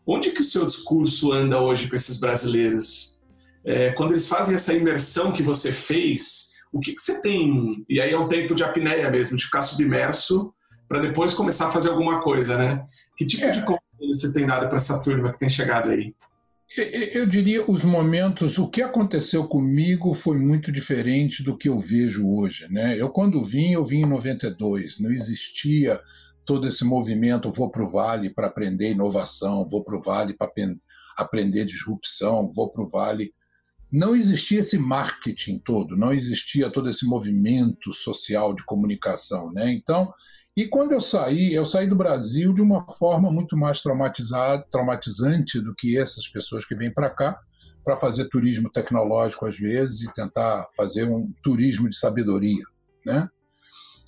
Onde 0.06 0.32
que 0.32 0.42
o 0.42 0.44
seu 0.44 0.66
discurso 0.66 1.32
anda 1.32 1.60
hoje 1.60 1.88
com 1.88 1.96
esses 1.96 2.20
brasileiros? 2.20 3.22
É, 3.64 3.92
quando 3.92 4.12
eles 4.12 4.28
fazem 4.28 4.56
essa 4.56 4.74
imersão 4.74 5.32
que 5.32 5.44
você 5.44 5.72
fez, 5.72 6.54
o 6.74 6.80
que, 6.80 6.94
que 6.94 7.02
você 7.02 7.22
tem? 7.22 7.86
E 7.88 8.02
aí 8.02 8.12
é 8.12 8.18
um 8.18 8.28
tempo 8.28 8.56
de 8.56 8.64
apneia 8.64 9.12
mesmo, 9.12 9.38
de 9.38 9.46
ficar 9.46 9.62
submerso 9.62 10.52
para 10.88 11.02
depois 11.02 11.36
começar 11.36 11.68
a 11.68 11.72
fazer 11.72 11.90
alguma 11.90 12.22
coisa, 12.22 12.58
né? 12.58 12.84
Que 13.16 13.26
tipo 13.26 13.46
é. 13.46 13.52
de 13.52 13.62
conselho 13.62 14.14
você 14.14 14.34
tem 14.34 14.48
dado 14.48 14.68
para 14.68 14.78
essa 14.78 15.00
turma 15.00 15.32
que 15.32 15.38
tem 15.38 15.50
chegado 15.50 15.90
aí? 15.90 16.16
Eu 17.14 17.26
diria 17.26 17.70
os 17.70 17.84
momentos, 17.84 18.58
o 18.58 18.70
que 18.70 18.82
aconteceu 18.82 19.46
comigo 19.48 20.14
foi 20.14 20.38
muito 20.38 20.72
diferente 20.72 21.44
do 21.44 21.58
que 21.58 21.68
eu 21.68 21.80
vejo 21.80 22.30
hoje, 22.30 22.72
né? 22.72 22.96
Eu 22.98 23.10
quando 23.10 23.44
vim, 23.44 23.72
eu 23.72 23.86
vim 23.86 24.04
em 24.04 24.10
92, 24.10 25.00
não 25.00 25.12
existia 25.12 26.00
todo 26.46 26.68
esse 26.68 26.86
movimento, 26.86 27.52
vou 27.52 27.70
para 27.70 27.84
o 27.84 27.90
Vale 27.90 28.30
para 28.30 28.48
aprender 28.48 28.92
inovação, 28.92 29.68
vou 29.68 29.84
para 29.84 29.98
o 29.98 30.02
Vale 30.02 30.34
para 30.34 30.50
aprender 31.18 31.66
disrupção, 31.66 32.52
vou 32.54 32.72
para 32.72 32.84
o 32.84 32.90
Vale 32.90 33.34
não 33.92 34.16
existia 34.16 34.62
esse 34.62 34.78
marketing 34.78 35.60
todo, 35.60 35.98
não 35.98 36.14
existia 36.14 36.70
todo 36.70 36.90
esse 36.90 37.06
movimento 37.06 37.94
social 37.94 38.56
de 38.56 38.64
comunicação, 38.64 39.52
né? 39.52 39.74
Então, 39.74 40.14
e 40.56 40.68
quando 40.68 40.92
eu 40.92 41.02
saí, 41.02 41.54
eu 41.54 41.66
saí 41.66 41.88
do 41.88 41.96
Brasil 41.96 42.54
de 42.54 42.62
uma 42.62 42.86
forma 42.94 43.32
muito 43.32 43.56
mais 43.58 43.82
traumatizada, 43.82 44.66
traumatizante 44.70 45.60
do 45.60 45.74
que 45.76 45.98
essas 45.98 46.28
pessoas 46.28 46.66
que 46.66 46.76
vêm 46.76 46.94
para 46.94 47.10
cá 47.10 47.40
para 47.84 47.98
fazer 47.98 48.30
turismo 48.30 48.70
tecnológico 48.70 49.46
às 49.46 49.58
vezes 49.58 50.02
e 50.02 50.14
tentar 50.14 50.68
fazer 50.76 51.06
um 51.06 51.32
turismo 51.44 51.90
de 51.90 51.98
sabedoria, 51.98 52.64
né? 53.06 53.28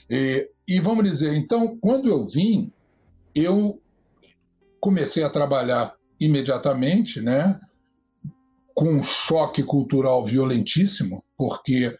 E, 0.09 0.49
e 0.67 0.79
vamos 0.79 1.09
dizer, 1.09 1.33
então, 1.35 1.77
quando 1.79 2.07
eu 2.07 2.27
vim, 2.27 2.71
eu 3.33 3.81
comecei 4.79 5.23
a 5.23 5.29
trabalhar 5.29 5.95
imediatamente, 6.19 7.19
né? 7.19 7.59
com 8.73 8.95
um 8.95 9.03
choque 9.03 9.63
cultural 9.63 10.25
violentíssimo, 10.25 11.23
porque 11.37 11.95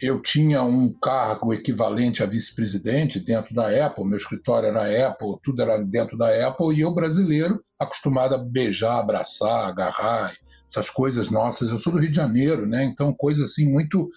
eu 0.00 0.22
tinha 0.22 0.62
um 0.62 0.92
cargo 0.92 1.52
equivalente 1.52 2.22
a 2.22 2.26
vice-presidente 2.26 3.20
dentro 3.20 3.54
da 3.54 3.86
Apple, 3.86 4.04
meu 4.04 4.18
escritório 4.18 4.68
era 4.68 5.08
Apple, 5.08 5.36
tudo 5.42 5.62
era 5.62 5.78
dentro 5.78 6.16
da 6.16 6.48
Apple, 6.48 6.74
e 6.74 6.80
eu, 6.80 6.94
brasileiro, 6.94 7.62
acostumado 7.78 8.34
a 8.34 8.38
beijar, 8.38 8.98
abraçar, 8.98 9.68
agarrar, 9.68 10.32
essas 10.70 10.88
coisas 10.88 11.28
nossas. 11.28 11.68
Eu 11.68 11.78
sou 11.78 11.92
do 11.92 11.98
Rio 11.98 12.10
de 12.10 12.16
Janeiro, 12.16 12.66
né? 12.66 12.84
então 12.84 13.12
coisa 13.12 13.44
assim 13.44 13.70
muito, 13.70 14.08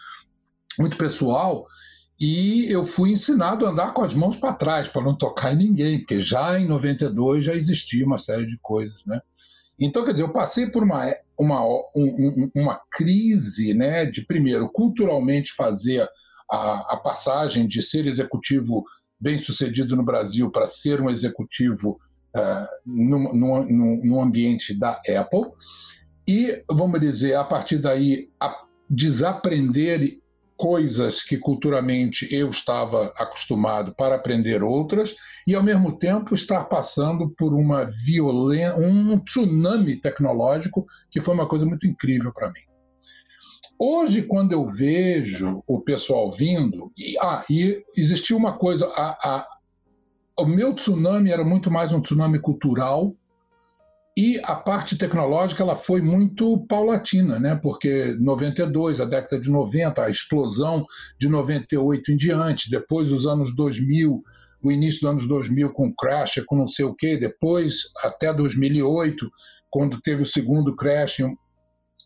muito 0.77 0.95
pessoal. 0.95 1.65
E 2.19 2.71
eu 2.71 2.85
fui 2.85 3.11
ensinado 3.11 3.65
a 3.65 3.69
andar 3.69 3.93
com 3.93 4.03
as 4.03 4.13
mãos 4.13 4.37
para 4.37 4.53
trás, 4.53 4.87
para 4.87 5.01
não 5.01 5.17
tocar 5.17 5.53
em 5.53 5.57
ninguém, 5.57 5.99
porque 5.99 6.21
já 6.21 6.59
em 6.59 6.67
92 6.67 7.43
já 7.43 7.55
existia 7.55 8.05
uma 8.05 8.19
série 8.19 8.45
de 8.45 8.57
coisas, 8.59 9.03
né? 9.05 9.19
Então, 9.79 10.05
quer 10.05 10.11
dizer, 10.11 10.23
eu 10.23 10.31
passei 10.31 10.67
por 10.67 10.83
uma, 10.83 11.11
uma, 11.37 11.65
um, 11.95 12.51
uma 12.55 12.79
crise 12.91 13.73
né, 13.73 14.05
de, 14.05 14.25
primeiro, 14.25 14.69
culturalmente 14.69 15.53
fazer 15.53 16.07
a, 16.49 16.93
a 16.93 16.97
passagem 16.97 17.67
de 17.67 17.81
ser 17.81 18.05
executivo 18.05 18.83
bem 19.19 19.37
sucedido 19.37 19.95
no 19.95 20.03
Brasil 20.03 20.51
para 20.51 20.67
ser 20.67 21.01
um 21.01 21.09
executivo 21.09 21.99
uh, 22.35 22.67
no, 22.85 23.33
no, 23.33 24.05
no, 24.05 24.21
ambiente 24.21 24.77
da 24.77 25.01
Apple. 25.19 25.45
E, 26.27 26.63
vamos 26.69 26.99
dizer, 26.99 27.35
a 27.35 27.43
partir 27.43 27.77
daí, 27.77 28.29
a 28.39 28.63
desaprender 28.89 30.19
coisas 30.57 31.23
que 31.23 31.37
culturalmente 31.37 32.27
eu 32.33 32.49
estava 32.49 33.11
acostumado 33.17 33.93
para 33.95 34.15
aprender 34.15 34.63
outras 34.63 35.15
e 35.47 35.55
ao 35.55 35.63
mesmo 35.63 35.97
tempo 35.97 36.35
estar 36.35 36.65
passando 36.65 37.33
por 37.37 37.53
uma 37.53 37.89
violência, 38.05 38.75
um 38.77 39.17
tsunami 39.19 39.99
tecnológico 39.99 40.85
que 41.11 41.19
foi 41.21 41.33
uma 41.33 41.47
coisa 41.47 41.65
muito 41.65 41.87
incrível 41.87 42.31
para 42.33 42.47
mim. 42.47 42.61
Hoje, 43.79 44.21
quando 44.21 44.53
eu 44.53 44.69
vejo 44.69 45.61
o 45.67 45.81
pessoal 45.81 46.31
vindo, 46.31 46.87
e, 46.97 47.17
ah, 47.19 47.43
e 47.49 47.83
existia 47.97 48.37
uma 48.37 48.57
coisa, 48.57 48.85
a, 48.95 49.09
a, 49.09 49.47
o 50.39 50.45
meu 50.45 50.73
tsunami 50.73 51.31
era 51.31 51.43
muito 51.43 51.69
mais 51.69 51.91
um 51.91 51.99
tsunami 51.99 52.39
cultural 52.39 53.13
e 54.15 54.39
a 54.43 54.55
parte 54.55 54.95
tecnológica 54.95 55.63
ela 55.63 55.75
foi 55.75 55.99
muito 55.99 56.65
paulatina, 56.67 57.39
né? 57.39 57.55
porque 57.55 58.15
92, 58.19 59.01
a 59.01 59.05
década 59.05 59.41
de 59.41 59.49
90, 59.49 60.03
a 60.03 60.09
explosão 60.09 60.85
de 61.19 61.27
98 61.27 62.11
em 62.11 62.17
diante, 62.17 62.69
depois 62.69 63.11
os 63.11 63.25
anos 63.25 63.55
2000, 63.55 64.23
o 64.61 64.71
início 64.71 65.01
dos 65.01 65.09
anos 65.09 65.27
2000 65.27 65.73
com 65.73 65.87
o 65.87 65.95
crash, 65.95 66.43
com 66.45 66.55
não 66.55 66.67
sei 66.67 66.85
o 66.85 66.93
quê, 66.93 67.17
depois 67.17 67.91
até 68.03 68.31
2008, 68.31 69.29
quando 69.71 69.99
teve 69.99 70.21
o 70.21 70.27
segundo 70.27 70.75
crash. 70.75 71.17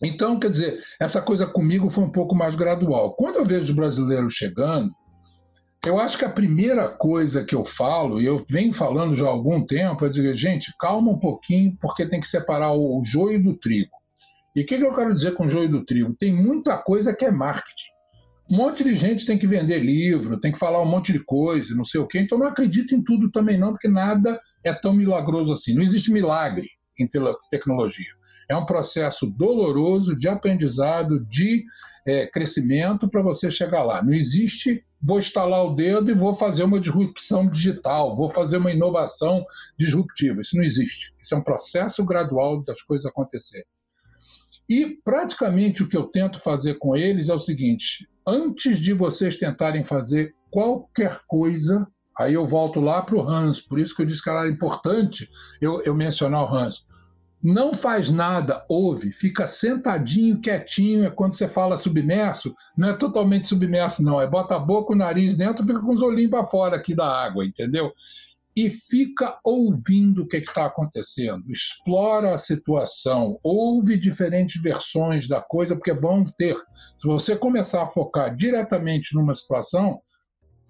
Então, 0.01 0.39
quer 0.39 0.49
dizer, 0.49 0.81
essa 1.01 1.21
coisa 1.21 1.45
comigo 1.45 1.89
foi 1.89 2.05
um 2.05 2.11
pouco 2.11 2.33
mais 2.33 2.55
gradual. 2.55 3.15
Quando 3.15 3.35
eu 3.35 3.45
vejo 3.45 3.63
os 3.63 3.75
brasileiros 3.75 4.33
chegando, 4.33 4.93
eu 5.85 5.99
acho 5.99 6.17
que 6.17 6.25
a 6.25 6.29
primeira 6.29 6.89
coisa 6.89 7.45
que 7.45 7.55
eu 7.55 7.63
falo, 7.63 8.21
e 8.21 8.25
eu 8.25 8.43
venho 8.49 8.73
falando 8.73 9.15
já 9.15 9.25
há 9.25 9.29
algum 9.29 9.65
tempo, 9.65 10.05
é 10.05 10.09
dizer, 10.09 10.35
gente, 10.35 10.73
calma 10.79 11.11
um 11.11 11.19
pouquinho, 11.19 11.77
porque 11.79 12.09
tem 12.09 12.19
que 12.19 12.27
separar 12.27 12.73
o, 12.73 13.01
joio 13.05 13.41
do 13.41 13.53
trigo. 13.53 13.91
E 14.55 14.61
o 14.61 14.65
que, 14.65 14.77
que 14.77 14.83
eu 14.83 14.95
quero 14.95 15.13
dizer 15.13 15.35
com 15.35 15.47
joio 15.47 15.69
do 15.69 15.85
trigo? 15.85 16.15
Tem 16.15 16.33
muita 16.33 16.77
coisa 16.77 17.13
que 17.13 17.23
é 17.23 17.31
marketing. 17.31 17.91
Um 18.49 18.57
monte 18.57 18.83
de 18.83 18.95
gente 18.95 19.25
tem 19.25 19.37
que 19.37 19.45
vender 19.45 19.79
livro, 19.79 20.39
tem 20.39 20.51
que 20.51 20.57
falar 20.57 20.81
um 20.81 20.85
monte 20.85 21.11
de 21.11 21.19
coisa, 21.19 21.75
não 21.75 21.83
sei 21.83 21.99
o 21.99 22.07
quê. 22.07 22.19
Então 22.19 22.37
não 22.37 22.47
acredito 22.47 22.95
em 22.95 23.03
tudo 23.03 23.29
também 23.29 23.57
não, 23.57 23.71
porque 23.71 23.89
nada 23.89 24.39
é 24.63 24.73
tão 24.73 24.93
milagroso 24.93 25.51
assim. 25.51 25.75
Não 25.75 25.83
existe 25.83 26.11
milagre 26.11 26.65
em 26.99 27.07
tecnologia. 27.51 28.11
É 28.49 28.55
um 28.55 28.65
processo 28.65 29.29
doloroso 29.37 30.17
de 30.17 30.27
aprendizado, 30.27 31.19
de 31.25 31.65
é, 32.07 32.25
crescimento 32.25 33.07
para 33.07 33.21
você 33.21 33.51
chegar 33.51 33.83
lá. 33.83 34.01
Não 34.01 34.13
existe 34.13 34.83
vou 35.01 35.19
instalar 35.19 35.63
o 35.63 35.75
dedo 35.75 36.09
e 36.09 36.15
vou 36.15 36.33
fazer 36.33 36.63
uma 36.63 36.79
disrupção 36.79 37.47
digital, 37.47 38.15
vou 38.15 38.29
fazer 38.29 38.57
uma 38.57 38.71
inovação 38.71 39.45
disruptiva. 39.77 40.41
Isso 40.41 40.55
não 40.55 40.63
existe. 40.63 41.13
Isso 41.21 41.35
é 41.35 41.37
um 41.37 41.43
processo 41.43 42.03
gradual 42.03 42.63
das 42.63 42.81
coisas 42.81 43.05
acontecerem. 43.05 43.67
E 44.67 44.97
praticamente 45.03 45.83
o 45.83 45.87
que 45.87 45.95
eu 45.95 46.07
tento 46.07 46.39
fazer 46.39 46.75
com 46.75 46.95
eles 46.95 47.29
é 47.29 47.33
o 47.33 47.39
seguinte: 47.39 48.07
antes 48.25 48.79
de 48.79 48.91
vocês 48.93 49.37
tentarem 49.37 49.83
fazer 49.83 50.35
qualquer 50.49 51.21
coisa, 51.27 51.87
aí 52.17 52.33
eu 52.33 52.47
volto 52.47 52.79
lá 52.79 53.01
para 53.01 53.15
o 53.15 53.29
Hans, 53.29 53.61
por 53.61 53.79
isso 53.79 53.95
que 53.95 54.01
eu 54.01 54.05
disse 54.05 54.23
que 54.23 54.29
era 54.29 54.49
importante 54.49 55.29
eu, 55.61 55.81
eu 55.83 55.93
mencionar 55.93 56.43
o 56.43 56.55
Hans 56.55 56.86
não 57.47 57.73
faz 57.73 58.09
nada, 58.09 58.65
ouve, 58.67 59.09
fica 59.13 59.47
sentadinho, 59.47 60.41
quietinho. 60.41 61.05
É 61.05 61.09
quando 61.09 61.33
você 61.33 61.47
fala 61.47 61.77
submerso, 61.77 62.53
não 62.77 62.89
é 62.89 62.93
totalmente 62.93 63.47
submerso, 63.47 64.03
não. 64.03 64.19
É 64.19 64.27
bota 64.27 64.57
a 64.57 64.59
boca, 64.59 64.91
o 64.91 64.97
nariz 64.97 65.33
dentro, 65.37 65.65
fica 65.65 65.79
com 65.79 65.93
os 65.93 66.01
olhinhos 66.01 66.29
para 66.29 66.43
fora 66.43 66.75
aqui 66.75 66.93
da 66.93 67.07
água, 67.07 67.45
entendeu? 67.45 67.93
E 68.53 68.69
fica 68.69 69.39
ouvindo 69.45 70.23
o 70.23 70.27
que 70.27 70.35
está 70.35 70.65
acontecendo, 70.65 71.49
explora 71.49 72.33
a 72.33 72.37
situação, 72.37 73.39
ouve 73.41 73.97
diferentes 73.97 74.61
versões 74.61 75.25
da 75.25 75.39
coisa, 75.39 75.73
porque 75.73 75.93
vão 75.93 76.25
ter. 76.25 76.57
Se 76.99 77.07
você 77.07 77.33
começar 77.33 77.83
a 77.83 77.87
focar 77.87 78.35
diretamente 78.35 79.15
numa 79.15 79.33
situação, 79.33 80.01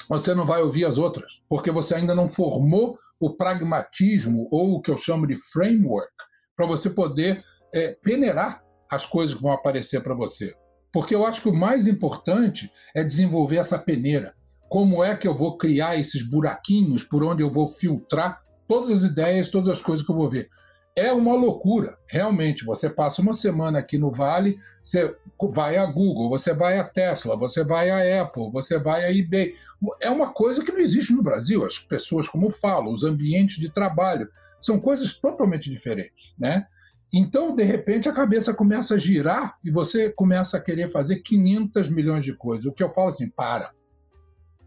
você 0.07 0.35
não 0.35 0.45
vai 0.45 0.61
ouvir 0.61 0.85
as 0.85 0.99
outras, 0.99 1.41
porque 1.49 1.71
você 1.71 1.95
ainda 1.95 2.13
não 2.13 2.29
formou 2.29 2.99
o 3.19 3.31
pragmatismo, 3.35 4.47
ou 4.51 4.75
o 4.75 4.81
que 4.81 4.91
eu 4.91 4.97
chamo 4.97 5.25
de 5.25 5.37
framework, 5.37 6.13
para 6.57 6.65
você 6.65 6.89
poder 6.89 7.43
é, 7.71 7.95
peneirar 8.03 8.63
as 8.89 9.05
coisas 9.05 9.35
que 9.35 9.43
vão 9.43 9.51
aparecer 9.51 10.01
para 10.01 10.15
você. 10.15 10.55
Porque 10.91 11.13
eu 11.13 11.25
acho 11.25 11.41
que 11.41 11.49
o 11.49 11.55
mais 11.55 11.87
importante 11.87 12.71
é 12.95 13.03
desenvolver 13.03 13.57
essa 13.57 13.77
peneira. 13.77 14.33
Como 14.67 15.03
é 15.03 15.15
que 15.15 15.27
eu 15.27 15.35
vou 15.35 15.57
criar 15.57 15.97
esses 15.97 16.27
buraquinhos 16.27 17.03
por 17.03 17.23
onde 17.23 17.43
eu 17.43 17.51
vou 17.51 17.67
filtrar 17.67 18.41
todas 18.67 18.97
as 18.97 19.03
ideias, 19.03 19.49
todas 19.49 19.69
as 19.69 19.81
coisas 19.81 20.03
que 20.03 20.11
eu 20.11 20.15
vou 20.15 20.29
ver? 20.29 20.49
É 20.95 21.13
uma 21.13 21.35
loucura, 21.35 21.95
realmente. 22.07 22.65
Você 22.65 22.89
passa 22.89 23.21
uma 23.21 23.35
semana 23.35 23.77
aqui 23.77 23.99
no 23.99 24.11
Vale, 24.11 24.57
você 24.81 25.15
vai 25.53 25.77
a 25.77 25.85
Google, 25.85 26.29
você 26.29 26.55
vai 26.55 26.79
a 26.79 26.83
Tesla, 26.83 27.37
você 27.37 27.63
vai 27.63 27.91
a 27.91 28.23
Apple, 28.23 28.49
você 28.51 28.79
vai 28.79 29.05
a 29.05 29.11
eBay. 29.13 29.53
É 30.01 30.09
uma 30.09 30.33
coisa 30.33 30.63
que 30.63 30.71
não 30.71 30.79
existe 30.79 31.13
no 31.13 31.21
Brasil. 31.21 31.63
As 31.63 31.77
pessoas, 31.77 32.27
como 32.27 32.49
falam, 32.49 32.91
os 32.91 33.03
ambientes 33.03 33.57
de 33.57 33.69
trabalho 33.69 34.27
são 34.61 34.79
coisas 34.79 35.19
totalmente 35.19 35.69
diferentes, 35.69 36.33
né? 36.37 36.65
Então, 37.13 37.55
de 37.55 37.63
repente, 37.63 38.09
a 38.09 38.13
cabeça 38.13 38.53
começa 38.53 38.95
a 38.95 38.99
girar 38.99 39.57
e 39.63 39.71
você 39.71 40.11
começa 40.11 40.57
a 40.57 40.61
querer 40.61 40.91
fazer 40.91 41.21
500 41.21 41.89
milhões 41.89 42.23
de 42.25 42.35
coisas. 42.35 42.65
O 42.65 42.73
que 42.73 42.83
eu 42.83 42.89
falo 42.89 43.09
assim, 43.09 43.29
para, 43.29 43.71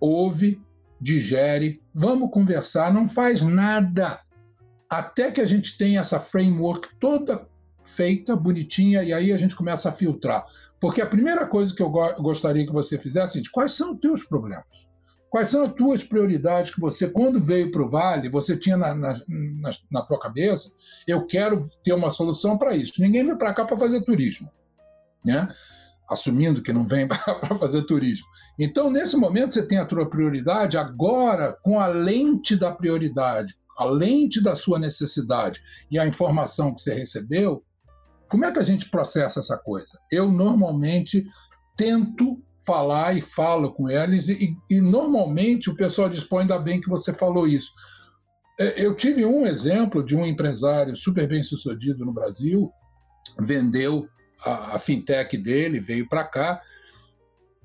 ouve, 0.00 0.60
digere, 1.00 1.82
vamos 1.94 2.30
conversar, 2.30 2.92
não 2.92 3.08
faz 3.08 3.42
nada. 3.42 4.20
Até 4.88 5.30
que 5.30 5.40
a 5.40 5.46
gente 5.46 5.76
tenha 5.76 6.00
essa 6.00 6.18
framework 6.18 6.88
toda 6.98 7.46
feita, 7.84 8.34
bonitinha, 8.34 9.02
e 9.02 9.12
aí 9.12 9.32
a 9.32 9.36
gente 9.36 9.54
começa 9.54 9.88
a 9.88 9.92
filtrar. 9.92 10.46
Porque 10.80 11.02
a 11.02 11.06
primeira 11.06 11.46
coisa 11.46 11.74
que 11.74 11.82
eu 11.82 11.90
gostaria 11.90 12.64
que 12.64 12.72
você 12.72 12.98
fizesse 12.98 13.38
é 13.38 13.42
quais 13.52 13.74
são 13.74 13.92
os 13.92 14.00
teus 14.00 14.24
problemas? 14.24 14.88
Quais 15.30 15.48
são 15.48 15.64
as 15.64 15.72
tuas 15.74 16.02
prioridades 16.02 16.74
que 16.74 16.80
você, 16.80 17.08
quando 17.08 17.40
veio 17.40 17.70
para 17.70 17.82
o 17.82 17.88
Vale, 17.88 18.28
você 18.28 18.56
tinha 18.56 18.76
na, 18.76 18.94
na, 18.94 19.14
na, 19.28 19.72
na 19.90 20.02
tua 20.02 20.18
cabeça? 20.18 20.72
Eu 21.06 21.24
quero 21.24 21.62
ter 21.84 21.92
uma 21.92 22.10
solução 22.10 22.58
para 22.58 22.76
isso. 22.76 23.00
Ninguém 23.00 23.24
vem 23.24 23.38
para 23.38 23.54
cá 23.54 23.64
para 23.64 23.78
fazer 23.78 24.04
turismo, 24.04 24.50
né? 25.24 25.48
assumindo 26.10 26.62
que 26.62 26.72
não 26.72 26.84
vem 26.84 27.06
para 27.08 27.56
fazer 27.56 27.82
turismo. 27.84 28.26
Então, 28.58 28.90
nesse 28.90 29.16
momento, 29.16 29.54
você 29.54 29.64
tem 29.64 29.78
a 29.78 29.86
tua 29.86 30.10
prioridade, 30.10 30.76
agora, 30.76 31.56
com 31.62 31.78
a 31.78 31.86
lente 31.86 32.56
da 32.56 32.72
prioridade, 32.72 33.56
a 33.78 33.84
lente 33.84 34.42
da 34.42 34.56
sua 34.56 34.78
necessidade 34.78 35.62
e 35.90 35.98
a 35.98 36.06
informação 36.06 36.74
que 36.74 36.82
você 36.82 36.92
recebeu, 36.92 37.64
como 38.28 38.44
é 38.44 38.52
que 38.52 38.58
a 38.58 38.64
gente 38.64 38.90
processa 38.90 39.40
essa 39.40 39.56
coisa? 39.56 39.98
Eu, 40.10 40.30
normalmente, 40.30 41.24
tento 41.76 42.42
falar 42.64 43.16
e 43.16 43.20
falo 43.20 43.72
com 43.72 43.88
eles, 43.88 44.28
e, 44.28 44.56
e 44.70 44.80
normalmente 44.80 45.70
o 45.70 45.76
pessoal 45.76 46.08
diz: 46.08 46.24
pô, 46.24 46.38
ainda 46.38 46.58
bem 46.58 46.80
que 46.80 46.88
você 46.88 47.12
falou 47.12 47.46
isso. 47.46 47.70
É, 48.58 48.84
eu 48.84 48.94
tive 48.94 49.24
um 49.24 49.46
exemplo 49.46 50.04
de 50.04 50.14
um 50.14 50.26
empresário 50.26 50.96
super 50.96 51.26
bem 51.26 51.42
sucedido 51.42 52.04
no 52.04 52.12
Brasil, 52.12 52.70
vendeu 53.38 54.06
a, 54.44 54.76
a 54.76 54.78
fintech 54.78 55.36
dele, 55.36 55.80
veio 55.80 56.08
para 56.08 56.24
cá, 56.24 56.60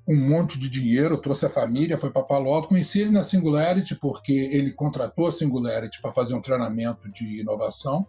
um 0.08 0.16
monte 0.16 0.60
de 0.60 0.70
dinheiro, 0.70 1.18
trouxe 1.18 1.48
a 1.48 1.50
família, 1.50 1.98
foi 1.98 2.12
para 2.12 2.24
Palo 2.24 2.68
conheci 2.68 3.02
ele 3.02 3.12
na 3.12 3.24
Singularity, 3.24 3.96
porque 3.96 4.32
ele 4.32 4.72
contratou 4.72 5.28
a 5.28 5.32
Singularity 5.32 6.02
para 6.02 6.14
fazer 6.14 6.36
um 6.36 6.42
treinamento 6.42 7.12
de 7.12 7.42
inovação. 7.42 8.06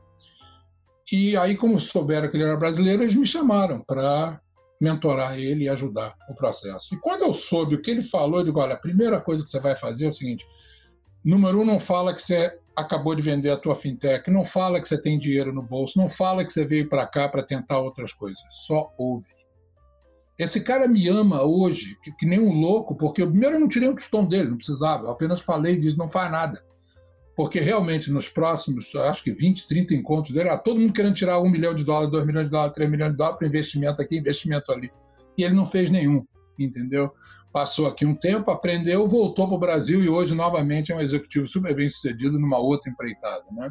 E 1.11 1.37
aí, 1.37 1.57
como 1.57 1.79
souberam 1.79 2.29
que 2.29 2.37
ele 2.37 2.45
era 2.45 2.57
brasileiro, 2.57 3.03
eles 3.03 3.15
me 3.15 3.27
chamaram 3.27 3.81
para 3.81 4.41
mentorar 4.81 5.39
ele 5.39 5.65
e 5.65 5.69
ajudar 5.69 6.15
o 6.29 6.35
processo. 6.35 6.95
E 6.95 6.99
quando 6.99 7.23
eu 7.23 7.33
soube 7.33 7.75
o 7.75 7.83
que 7.83 7.91
ele 7.91 8.03
falou, 8.03 8.41
eu 8.41 8.45
digo: 8.45 8.61
olha, 8.61 8.75
a 8.75 8.79
primeira 8.79 9.21
coisa 9.21 9.43
que 9.43 9.51
você 9.51 9.61
vai 9.61 9.77
fazer 9.77 10.07
é 10.07 10.09
o 10.09 10.15
seguinte: 10.15 10.47
número 11.25 11.61
um, 11.61 11.65
não 11.65 11.81
fala 11.81 12.15
que 12.15 12.23
você 12.23 12.59
acabou 12.75 13.15
de 13.15 13.23
vender 13.23 13.51
a 13.51 13.57
tua 13.57 13.75
fintech, 13.75 14.31
não 14.31 14.45
fala 14.45 14.81
que 14.81 14.87
você 14.87 15.01
tem 15.01 15.19
dinheiro 15.19 15.53
no 15.53 15.63
bolso, 15.63 15.99
não 15.99 16.09
fala 16.09 16.45
que 16.45 16.53
você 16.53 16.67
veio 16.67 16.89
para 16.89 17.07
cá 17.07 17.29
para 17.29 17.43
tentar 17.43 17.79
outras 17.79 18.13
coisas, 18.13 18.39
só 18.67 18.93
ouve. 18.99 19.35
Esse 20.39 20.61
cara 20.61 20.87
me 20.87 21.09
ama 21.09 21.43
hoje, 21.43 21.99
que, 22.03 22.13
que 22.13 22.27
nem 22.27 22.39
um 22.39 22.53
louco, 22.53 22.95
porque 22.95 23.23
eu, 23.23 23.31
primeiro 23.31 23.57
eu 23.57 23.61
não 23.61 23.69
tirei 23.69 23.89
um 23.89 23.95
tostão 23.95 24.29
dele, 24.29 24.51
não 24.51 24.59
precisava, 24.59 25.05
eu 25.05 25.11
apenas 25.11 25.41
falei 25.41 25.75
e 25.75 25.81
disse: 25.81 25.97
não 25.97 26.11
faz 26.11 26.31
nada 26.31 26.63
porque 27.37 27.61
realmente 27.61 28.11
nos 28.11 28.31
próximos, 28.31 28.93
acho 28.95 29.23
que 29.23 29.31
20, 29.31 29.69
30 29.69 29.95
encontros 29.95 30.35
dele, 30.35 30.49
era 30.49 30.57
todo 30.57 30.81
mundo 30.81 30.95
querendo 30.95 31.15
tirar 31.15 31.39
um 31.39 31.51
milhão 31.51 31.75
de 31.75 31.85
dólares, 31.85 32.11
dois 32.11 32.25
milhões 32.25 32.47
de 32.47 32.51
dólares, 32.51 32.75
três 32.75 32.91
milhões 32.91 33.13
de 33.13 33.19
dólares 33.19 33.39
para 33.39 33.47
investimento 33.47 34.01
aqui, 34.01 34.17
investimento 34.17 34.73
ali. 34.73 34.91
E 35.37 35.45
ele 35.45 35.53
não 35.53 35.67
fez 35.67 35.91
nenhum, 35.91 36.25
entendeu? 36.59 37.13
Passou 37.53 37.87
aqui 37.87 38.07
um 38.07 38.15
tempo, 38.15 38.51
aprendeu, 38.51 39.07
voltou 39.07 39.47
para 39.47 39.57
o 39.57 39.61
Brasil 39.61 40.03
e 40.03 40.09
hoje 40.09 40.35
novamente 40.35 40.93
é 40.93 40.97
um 40.97 41.01
executivo 41.01 41.47
super 41.47 41.75
bem 41.75 41.91
sucedido 41.91 42.39
numa 42.39 42.59
outra 42.59 42.91
empreitada, 42.91 43.45
né? 43.53 43.71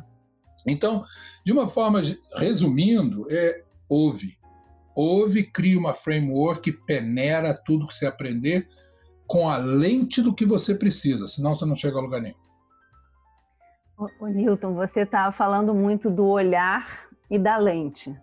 Então, 0.67 1.04
de 1.43 1.51
uma 1.51 1.67
forma, 1.67 2.04
resumindo, 2.38 3.25
é 3.32 3.63
ouve. 3.89 4.38
Ouve, 4.95 5.43
cria 5.43 5.78
uma 5.78 5.93
framework, 5.93 6.71
peneira 6.86 7.60
tudo 7.65 7.88
que 7.88 7.93
você 7.93 8.06
aprender 8.06 8.67
com 9.28 9.49
a 9.49 9.58
lente 9.58 10.21
do 10.21 10.34
que 10.34 10.45
você 10.45 10.75
precisa, 10.75 11.28
senão 11.28 11.56
você 11.56 11.65
não 11.65 11.75
chega 11.75 11.97
a 11.97 12.01
lugar 12.01 12.21
nenhum. 12.21 12.45
O, 13.98 14.28
Newton, 14.28 14.74
você 14.74 15.02
está 15.02 15.32
falando 15.32 15.74
muito 15.74 16.10
do 16.10 16.26
olhar 16.26 17.06
e 17.30 17.40
da 17.40 17.58
lente, 17.58 18.14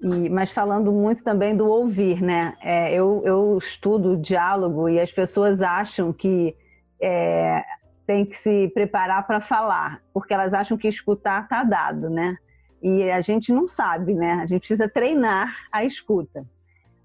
e, 0.00 0.28
mas 0.28 0.50
falando 0.50 0.90
muito 0.90 1.22
também 1.22 1.56
do 1.56 1.68
ouvir, 1.68 2.20
né? 2.20 2.56
É, 2.60 2.92
eu, 2.92 3.22
eu 3.24 3.58
estudo 3.58 4.16
diálogo 4.16 4.88
e 4.88 4.98
as 4.98 5.12
pessoas 5.12 5.62
acham 5.62 6.12
que 6.12 6.56
é, 7.00 7.62
tem 8.06 8.26
que 8.26 8.36
se 8.36 8.68
preparar 8.74 9.24
para 9.26 9.40
falar, 9.40 10.02
porque 10.12 10.34
elas 10.34 10.52
acham 10.52 10.76
que 10.76 10.88
escutar 10.88 11.44
está 11.44 11.62
dado, 11.62 12.10
né? 12.10 12.36
E 12.82 13.08
a 13.10 13.20
gente 13.20 13.52
não 13.52 13.68
sabe, 13.68 14.14
né? 14.14 14.32
A 14.34 14.46
gente 14.46 14.60
precisa 14.60 14.88
treinar 14.88 15.54
a 15.70 15.84
escuta. 15.84 16.44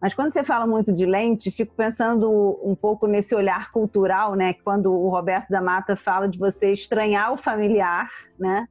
Mas 0.01 0.13
quando 0.13 0.31
você 0.31 0.43
fala 0.43 0.65
muito 0.65 0.93
de 0.93 1.05
lente, 1.05 1.51
fico 1.51 1.75
pensando 1.75 2.59
um 2.63 2.73
pouco 2.73 3.05
nesse 3.05 3.35
olhar 3.35 3.71
cultural, 3.71 4.33
né? 4.33 4.53
Quando 4.63 4.93
o 4.93 5.09
Roberto 5.09 5.49
da 5.49 5.61
Mata 5.61 5.95
fala 5.95 6.27
de 6.27 6.39
você 6.39 6.71
estranhar 6.71 7.33
o 7.33 7.37
familiar, 7.37 8.09
né? 8.39 8.67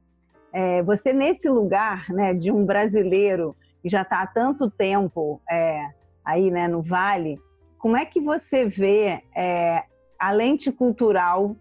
É, 0.51 0.81
você 0.81 1.13
nesse 1.13 1.47
lugar, 1.47 2.09
né, 2.09 2.33
de 2.33 2.51
um 2.51 2.65
brasileiro 2.65 3.55
que 3.83 3.89
já 3.89 4.01
está 4.01 4.21
há 4.21 4.27
tanto 4.27 4.69
tempo 4.69 5.39
é, 5.47 5.85
aí, 6.25 6.49
né, 6.49 6.67
no 6.67 6.81
Vale, 6.81 7.39
como 7.77 7.95
é 7.95 8.03
que 8.03 8.19
você 8.19 8.65
vê 8.65 9.21
é, 9.35 9.83
a 10.17 10.31
lente 10.31 10.71
cultural 10.71 11.55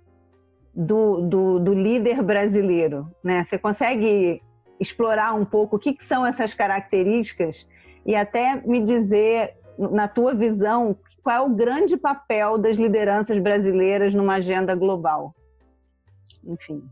do, 0.74 1.20
do, 1.20 1.58
do, 1.58 1.74
líder 1.74 2.22
brasileiro, 2.22 3.06
né? 3.22 3.44
Você 3.44 3.58
consegue 3.58 4.40
explorar 4.80 5.34
um 5.34 5.44
pouco 5.44 5.76
o 5.76 5.78
que, 5.78 5.92
que 5.92 6.04
são 6.04 6.24
essas 6.24 6.54
características 6.54 7.68
e 8.08 8.16
até 8.16 8.66
me 8.66 8.82
dizer 8.82 9.54
na 9.78 10.08
tua 10.08 10.34
visão, 10.34 10.96
qual 11.22 11.36
é 11.36 11.40
o 11.46 11.54
grande 11.54 11.94
papel 11.94 12.56
das 12.56 12.78
lideranças 12.78 13.38
brasileiras 13.38 14.14
numa 14.14 14.36
agenda 14.36 14.74
global? 14.74 15.34
Enfim. 16.42 16.82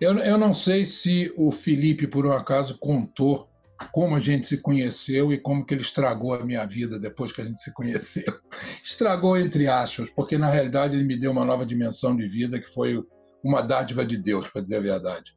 Eu, 0.00 0.18
eu 0.18 0.36
não 0.36 0.52
sei 0.52 0.84
se 0.84 1.32
o 1.38 1.52
Felipe, 1.52 2.08
por 2.08 2.26
um 2.26 2.32
acaso, 2.32 2.76
contou 2.80 3.48
como 3.92 4.16
a 4.16 4.20
gente 4.20 4.48
se 4.48 4.58
conheceu 4.60 5.32
e 5.32 5.38
como 5.38 5.64
que 5.64 5.74
ele 5.74 5.82
estragou 5.82 6.34
a 6.34 6.44
minha 6.44 6.66
vida 6.66 6.98
depois 6.98 7.32
que 7.32 7.40
a 7.40 7.44
gente 7.44 7.60
se 7.60 7.72
conheceu. 7.72 8.24
Estragou 8.82 9.38
entre 9.38 9.68
aspas, 9.68 10.10
porque 10.10 10.36
na 10.36 10.50
realidade 10.50 10.96
ele 10.96 11.04
me 11.04 11.18
deu 11.18 11.30
uma 11.30 11.44
nova 11.44 11.64
dimensão 11.64 12.16
de 12.16 12.26
vida 12.26 12.60
que 12.60 12.72
foi 12.74 13.00
uma 13.44 13.60
dádiva 13.60 14.04
de 14.04 14.16
Deus, 14.16 14.48
para 14.48 14.62
dizer 14.62 14.76
a 14.76 14.80
verdade. 14.80 15.32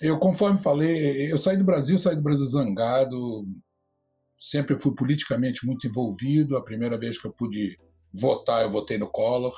Eu, 0.00 0.18
conforme 0.18 0.60
falei, 0.60 1.32
eu 1.32 1.38
saí 1.38 1.56
do 1.56 1.64
Brasil, 1.64 1.98
saí 1.98 2.14
do 2.14 2.22
Brasil 2.22 2.46
zangado, 2.46 3.46
sempre 4.42 4.76
fui 4.76 4.92
politicamente 4.92 5.64
muito 5.64 5.86
envolvido. 5.86 6.56
A 6.56 6.64
primeira 6.64 6.98
vez 6.98 7.16
que 7.16 7.28
eu 7.28 7.32
pude 7.32 7.78
votar, 8.12 8.62
eu 8.62 8.72
votei 8.72 8.98
no 8.98 9.06
Collor. 9.06 9.54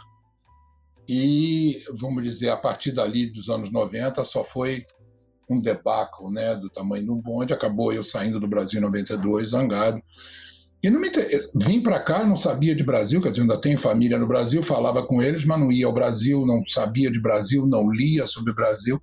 E, 1.09 1.83
vamos 1.99 2.23
dizer, 2.23 2.51
a 2.51 2.57
partir 2.57 2.93
dali 2.93 3.33
dos 3.33 3.49
anos 3.49 3.73
90, 3.73 4.23
só 4.25 4.45
foi 4.45 4.85
um 5.49 5.59
debacle 5.59 6.31
né, 6.31 6.55
do 6.55 6.69
tamanho 6.69 7.07
do 7.07 7.17
bonde. 7.17 7.55
Acabou 7.55 7.95
eu 7.95 8.05
saindo 8.05 8.39
do 8.39 8.47
Brasil 8.47 8.79
em 8.79 8.83
92, 8.83 9.51
zangado. 9.51 10.03
E 10.83 10.91
não 10.91 11.01
me 11.01 11.11
vim 11.55 11.81
para 11.81 11.99
cá, 11.99 12.27
não 12.27 12.37
sabia 12.37 12.75
de 12.75 12.85
Brasil, 12.85 13.23
quer 13.23 13.31
dizer, 13.31 13.41
ainda 13.41 13.59
tenho 13.59 13.79
família 13.79 14.19
no 14.19 14.27
Brasil, 14.27 14.63
falava 14.63 15.03
com 15.07 15.23
eles, 15.23 15.43
mas 15.47 15.59
não 15.59 15.73
ia 15.73 15.87
ao 15.87 15.95
Brasil, 15.95 16.45
não 16.45 16.63
sabia 16.67 17.11
de 17.11 17.23
Brasil, 17.23 17.67
não 17.67 17.91
lia 17.91 18.27
sobre 18.27 18.53
Brasil. 18.53 19.01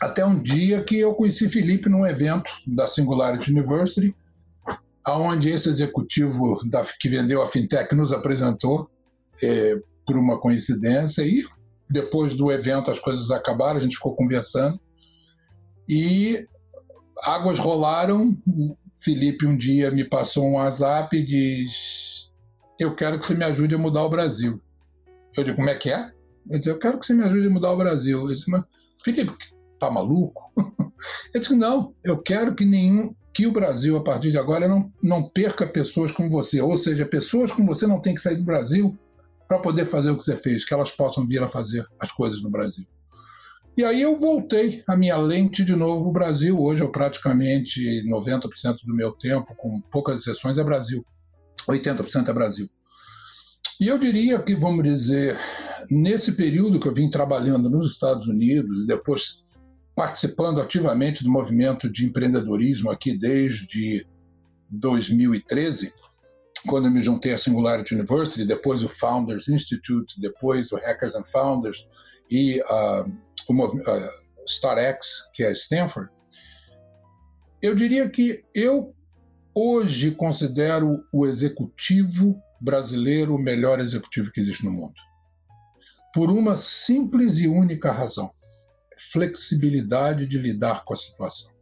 Até 0.00 0.24
um 0.24 0.40
dia 0.40 0.84
que 0.84 0.96
eu 0.96 1.12
conheci 1.14 1.48
Felipe 1.48 1.88
num 1.88 2.06
evento 2.06 2.48
da 2.68 2.86
Singularity 2.86 3.50
University, 3.50 4.14
aonde 5.04 5.50
esse 5.50 5.68
executivo 5.68 6.60
da, 6.68 6.84
que 6.98 7.08
vendeu 7.08 7.42
a 7.42 7.48
fintech 7.48 7.94
nos 7.94 8.12
apresentou 8.12 8.88
é, 9.42 9.76
por 10.06 10.16
uma 10.16 10.40
coincidência 10.40 11.22
e 11.22 11.44
depois 11.88 12.34
do 12.34 12.50
evento 12.50 12.90
as 12.90 12.98
coisas 12.98 13.30
acabaram, 13.30 13.78
a 13.78 13.82
gente 13.82 13.96
ficou 13.96 14.16
conversando 14.16 14.80
e 15.88 16.46
águas 17.22 17.58
rolaram. 17.58 18.36
Felipe 19.02 19.46
um 19.46 19.56
dia 19.56 19.90
me 19.90 20.04
passou 20.04 20.44
um 20.44 20.54
WhatsApp 20.54 21.16
e 21.16 21.24
diz: 21.24 22.30
Eu 22.78 22.94
quero 22.94 23.18
que 23.18 23.26
você 23.26 23.34
me 23.34 23.44
ajude 23.44 23.74
a 23.74 23.78
mudar 23.78 24.04
o 24.04 24.10
Brasil. 24.10 24.60
Eu 25.36 25.44
digo: 25.44 25.56
Como 25.56 25.68
é 25.68 25.74
que 25.74 25.90
é? 25.90 26.10
Ele 26.48 26.62
Eu 26.66 26.78
quero 26.78 26.98
que 26.98 27.06
você 27.06 27.14
me 27.14 27.24
ajude 27.24 27.46
a 27.46 27.50
mudar 27.50 27.72
o 27.72 27.76
Brasil. 27.76 28.20
Eu 28.20 28.28
disse: 28.28 28.50
Mas, 28.50 28.64
Felipe, 29.02 29.36
tá 29.78 29.90
maluco? 29.90 30.52
Ele 31.34 31.40
disse: 31.40 31.54
Não, 31.54 31.94
eu 32.02 32.18
quero 32.18 32.54
que 32.54 32.64
nenhum. 32.64 33.14
Que 33.34 33.46
o 33.46 33.52
Brasil, 33.52 33.96
a 33.96 34.04
partir 34.04 34.30
de 34.30 34.38
agora, 34.38 34.68
não, 34.68 34.92
não 35.02 35.28
perca 35.28 35.66
pessoas 35.66 36.12
como 36.12 36.30
você. 36.30 36.60
Ou 36.60 36.76
seja, 36.76 37.04
pessoas 37.04 37.52
como 37.52 37.66
você 37.66 37.86
não 37.86 38.00
tem 38.00 38.14
que 38.14 38.22
sair 38.22 38.36
do 38.36 38.44
Brasil 38.44 38.96
para 39.48 39.58
poder 39.58 39.86
fazer 39.86 40.10
o 40.10 40.16
que 40.16 40.22
você 40.22 40.36
fez, 40.36 40.64
que 40.64 40.72
elas 40.72 40.92
possam 40.92 41.26
vir 41.26 41.42
a 41.42 41.48
fazer 41.48 41.84
as 41.98 42.12
coisas 42.12 42.42
no 42.42 42.50
Brasil. 42.50 42.86
E 43.76 43.82
aí 43.82 44.00
eu 44.00 44.16
voltei 44.16 44.84
a 44.86 44.96
minha 44.96 45.16
lente 45.16 45.64
de 45.64 45.74
novo 45.74 46.08
o 46.08 46.12
Brasil. 46.12 46.60
Hoje 46.60 46.82
eu 46.82 46.92
praticamente 46.92 48.04
90% 48.08 48.76
do 48.84 48.94
meu 48.94 49.10
tempo, 49.10 49.52
com 49.56 49.80
poucas 49.80 50.20
exceções, 50.20 50.58
é 50.58 50.64
Brasil. 50.64 51.04
80% 51.68 52.28
é 52.28 52.32
Brasil. 52.32 52.70
E 53.80 53.88
eu 53.88 53.98
diria 53.98 54.40
que, 54.40 54.54
vamos 54.54 54.84
dizer, 54.84 55.36
nesse 55.90 56.32
período 56.32 56.78
que 56.78 56.86
eu 56.86 56.94
vim 56.94 57.10
trabalhando 57.10 57.68
nos 57.68 57.90
Estados 57.90 58.26
Unidos 58.28 58.84
e 58.84 58.86
depois 58.86 59.43
participando 59.94 60.60
ativamente 60.60 61.22
do 61.22 61.30
movimento 61.30 61.88
de 61.88 62.04
empreendedorismo 62.04 62.90
aqui 62.90 63.16
desde 63.16 64.06
2013, 64.70 65.92
quando 66.66 66.86
eu 66.86 66.90
me 66.90 67.02
juntei 67.02 67.32
à 67.32 67.38
Singularity 67.38 67.94
University, 67.94 68.44
depois 68.44 68.82
o 68.82 68.88
Founders 68.88 69.48
Institute, 69.48 70.20
depois 70.20 70.72
o 70.72 70.76
Hackers 70.76 71.14
and 71.14 71.24
Founders 71.30 71.86
e 72.30 72.60
uh, 72.62 73.10
o 73.48 73.66
uh, 73.66 74.08
que 75.32 75.44
é 75.44 75.52
Stanford, 75.52 76.10
eu 77.62 77.74
diria 77.74 78.08
que 78.10 78.44
eu 78.54 78.94
hoje 79.54 80.10
considero 80.10 81.04
o 81.12 81.26
executivo 81.26 82.36
brasileiro 82.60 83.34
o 83.34 83.38
melhor 83.38 83.78
executivo 83.78 84.32
que 84.32 84.40
existe 84.40 84.64
no 84.64 84.72
mundo. 84.72 84.94
Por 86.12 86.30
uma 86.30 86.56
simples 86.56 87.38
e 87.38 87.48
única 87.48 87.92
razão: 87.92 88.32
flexibilidade 89.12 90.26
de 90.26 90.38
lidar 90.38 90.84
com 90.84 90.94
a 90.94 90.96
situação. 90.96 91.52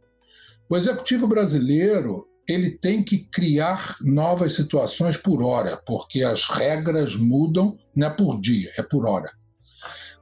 O 0.69 0.77
executivo 0.77 1.27
brasileiro 1.27 2.27
ele 2.47 2.71
tem 2.71 3.03
que 3.03 3.19
criar 3.29 3.95
novas 4.01 4.53
situações 4.55 5.15
por 5.15 5.41
hora, 5.41 5.81
porque 5.85 6.23
as 6.23 6.45
regras 6.49 7.15
mudam 7.15 7.77
não 7.95 8.07
é 8.07 8.09
por 8.09 8.39
dia, 8.41 8.71
é 8.77 8.83
por 8.83 9.07
hora. 9.07 9.31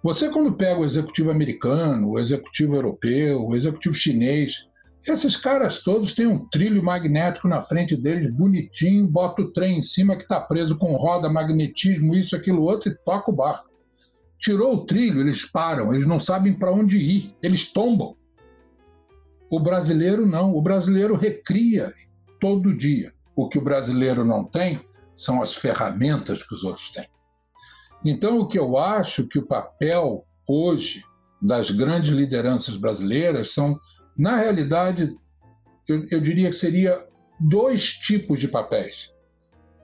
Você, 0.03 0.29
quando 0.29 0.53
pega 0.53 0.79
o 0.79 0.85
executivo 0.85 1.31
americano, 1.31 2.09
o 2.09 2.19
executivo 2.19 2.75
europeu, 2.75 3.45
o 3.45 3.55
executivo 3.55 3.95
chinês, 3.95 4.67
esses 5.05 5.35
caras 5.35 5.83
todos 5.83 6.13
têm 6.13 6.27
um 6.27 6.47
trilho 6.49 6.83
magnético 6.83 7.47
na 7.47 7.61
frente 7.61 7.95
deles, 7.95 8.35
bonitinho, 8.35 9.07
bota 9.07 9.41
o 9.41 9.51
trem 9.51 9.77
em 9.77 9.81
cima 9.81 10.15
que 10.15 10.23
está 10.23 10.39
preso 10.39 10.77
com 10.77 10.95
roda, 10.95 11.29
magnetismo, 11.29 12.15
isso, 12.15 12.35
aquilo, 12.35 12.63
outro, 12.63 12.91
e 12.91 12.95
toca 13.03 13.31
o 13.31 13.35
barco. 13.35 13.70
Tirou 14.41 14.73
o 14.73 14.85
trilho, 14.85 15.21
eles 15.21 15.45
param, 15.45 15.93
eles 15.93 16.07
não 16.07 16.19
sabem 16.19 16.57
para 16.57 16.71
onde 16.71 16.97
ir, 16.97 17.35
eles 17.43 17.71
tombam. 17.71 18.17
O 19.51 19.59
brasileiro 19.59 20.25
não, 20.25 20.55
o 20.55 20.61
brasileiro 20.61 21.15
recria 21.15 21.93
todo 22.39 22.75
dia. 22.75 23.13
O 23.35 23.47
que 23.47 23.59
o 23.59 23.63
brasileiro 23.63 24.25
não 24.25 24.43
tem 24.43 24.81
são 25.15 25.41
as 25.41 25.53
ferramentas 25.53 26.43
que 26.43 26.55
os 26.55 26.63
outros 26.63 26.89
têm. 26.89 27.07
Então, 28.03 28.39
o 28.39 28.47
que 28.47 28.57
eu 28.57 28.77
acho 28.77 29.27
que 29.27 29.37
o 29.37 29.45
papel 29.45 30.25
hoje 30.47 31.03
das 31.39 31.69
grandes 31.69 32.09
lideranças 32.09 32.75
brasileiras 32.75 33.51
são, 33.51 33.79
na 34.17 34.37
realidade, 34.37 35.15
eu, 35.87 36.07
eu 36.09 36.19
diria 36.19 36.49
que 36.49 36.55
seria 36.55 37.07
dois 37.39 37.93
tipos 37.93 38.39
de 38.39 38.47
papéis. 38.47 39.13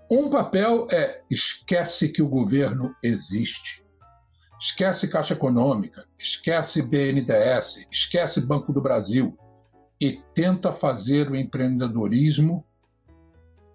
Um 0.10 0.30
papel 0.30 0.88
é 0.92 1.22
esquece 1.30 2.10
que 2.10 2.22
o 2.22 2.30
governo 2.30 2.96
existe. 3.04 3.86
Esquece 4.60 5.08
Caixa 5.08 5.34
Econômica, 5.34 6.06
esquece 6.18 6.82
BNDES, 6.82 7.88
esquece 7.92 8.42
Banco 8.42 8.74
do 8.74 8.82
Brasil 8.82 9.38
e 10.02 10.22
tenta 10.34 10.74
fazer 10.74 11.30
o 11.30 11.36
empreendedorismo 11.36 12.66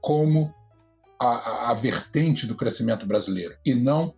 como 0.00 0.52
a, 1.20 1.26
a, 1.26 1.70
a 1.70 1.74
vertente 1.74 2.46
do 2.46 2.56
crescimento 2.56 3.06
brasileiro 3.06 3.56
e 3.64 3.74
não 3.74 4.14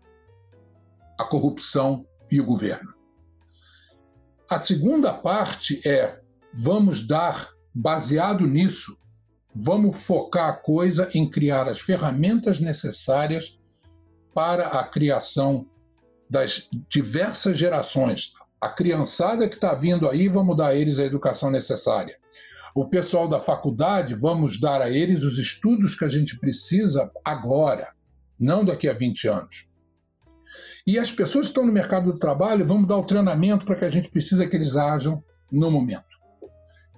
a 1.19 1.25
corrupção 1.25 2.07
e 2.31 2.41
o 2.41 2.47
governo. 2.47 2.95
A 4.49 4.59
segunda 4.59 5.13
parte 5.13 5.87
é: 5.87 6.21
vamos 6.53 7.07
dar, 7.07 7.51
baseado 7.75 8.47
nisso, 8.47 8.97
vamos 9.55 10.03
focar 10.03 10.49
a 10.49 10.57
coisa 10.57 11.09
em 11.15 11.29
criar 11.29 11.69
as 11.69 11.79
ferramentas 11.79 12.59
necessárias 12.59 13.59
para 14.35 14.67
a 14.69 14.89
criação 14.89 15.69
das 16.29 16.69
diversas 16.89 17.57
gerações. 17.57 18.33
A 18.61 18.69
criançada 18.69 19.49
que 19.49 19.55
está 19.55 19.75
vindo 19.75 20.09
aí, 20.09 20.29
vamos 20.29 20.57
dar 20.57 20.69
a 20.69 20.75
eles 20.75 20.99
a 20.99 21.05
educação 21.05 21.51
necessária. 21.51 22.17
O 22.75 22.89
pessoal 22.89 23.29
da 23.29 23.41
faculdade, 23.41 24.15
vamos 24.15 24.61
dar 24.61 24.83
a 24.83 24.91
eles 24.91 25.23
os 25.23 25.39
estudos 25.39 25.97
que 25.97 26.05
a 26.05 26.09
gente 26.09 26.39
precisa 26.39 27.11
agora, 27.25 27.95
não 28.39 28.65
daqui 28.65 28.89
a 28.89 28.93
20 28.93 29.29
anos. 29.29 29.69
E 30.87 30.99
as 30.99 31.13
pessoas 31.13 31.47
que 31.47 31.51
estão 31.51 31.65
no 31.65 31.73
mercado 31.73 32.13
do 32.13 32.19
trabalho, 32.19 32.67
vamos 32.67 32.89
dar 32.89 32.97
o 32.97 33.07
treinamento 33.07 33.65
para 33.65 33.77
que 33.77 33.85
a 33.85 33.91
gente 33.91 34.11
precisa 34.11 34.47
que 34.47 34.57
eles 34.57 34.77
ajam 34.77 35.23
no 35.51 35.71
momento. 35.71 36.15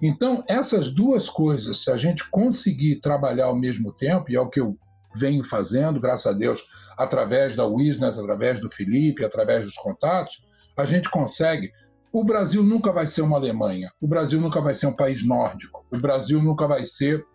Então, 0.01 0.43
essas 0.47 0.89
duas 0.89 1.29
coisas, 1.29 1.83
se 1.83 1.91
a 1.91 1.97
gente 1.97 2.29
conseguir 2.29 2.99
trabalhar 2.99 3.45
ao 3.45 3.55
mesmo 3.55 3.91
tempo, 3.93 4.29
e 4.29 4.35
é 4.35 4.41
o 4.41 4.49
que 4.49 4.59
eu 4.59 4.77
venho 5.15 5.43
fazendo, 5.43 5.99
graças 5.99 6.27
a 6.27 6.37
Deus, 6.37 6.61
através 6.97 7.55
da 7.55 7.65
Wisnet, 7.65 8.17
através 8.17 8.59
do 8.59 8.69
Felipe, 8.69 9.23
através 9.23 9.65
dos 9.65 9.75
contatos, 9.75 10.43
a 10.75 10.85
gente 10.85 11.09
consegue. 11.09 11.71
O 12.11 12.23
Brasil 12.23 12.63
nunca 12.63 12.91
vai 12.91 13.05
ser 13.05 13.21
uma 13.21 13.37
Alemanha, 13.37 13.91
o 14.01 14.07
Brasil 14.07 14.39
nunca 14.41 14.61
vai 14.61 14.73
ser 14.73 14.87
um 14.87 14.95
país 14.95 15.25
nórdico, 15.25 15.85
o 15.91 15.97
Brasil 15.99 16.41
nunca 16.41 16.65
vai 16.65 16.85
ser 16.85 17.25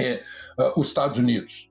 é, 0.00 0.22
uh, 0.58 0.80
os 0.80 0.88
Estados 0.88 1.18
Unidos. 1.18 1.70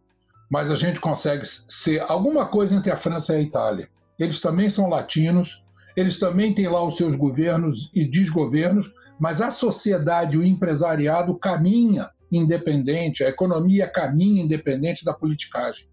Mas 0.49 0.69
a 0.69 0.75
gente 0.75 0.99
consegue 0.99 1.45
ser 1.45 2.03
alguma 2.07 2.45
coisa 2.47 2.75
entre 2.75 2.91
a 2.91 2.97
França 2.97 3.33
e 3.33 3.37
a 3.37 3.41
Itália 3.41 3.89
eles 4.17 4.39
também 4.39 4.69
são 4.69 4.87
latinos, 4.87 5.63
eles 5.95 6.19
também 6.19 6.53
têm 6.53 6.67
lá 6.67 6.85
os 6.85 6.97
seus 6.97 7.15
governos 7.15 7.91
e 7.93 8.05
desgovernos, 8.05 8.91
mas 9.19 9.41
a 9.41 9.51
sociedade, 9.51 10.37
o 10.37 10.43
empresariado 10.43 11.37
caminha 11.37 12.09
independente, 12.31 13.23
a 13.23 13.29
economia 13.29 13.87
caminha 13.87 14.43
independente 14.43 15.05
da 15.05 15.13
politicagem. 15.13 15.87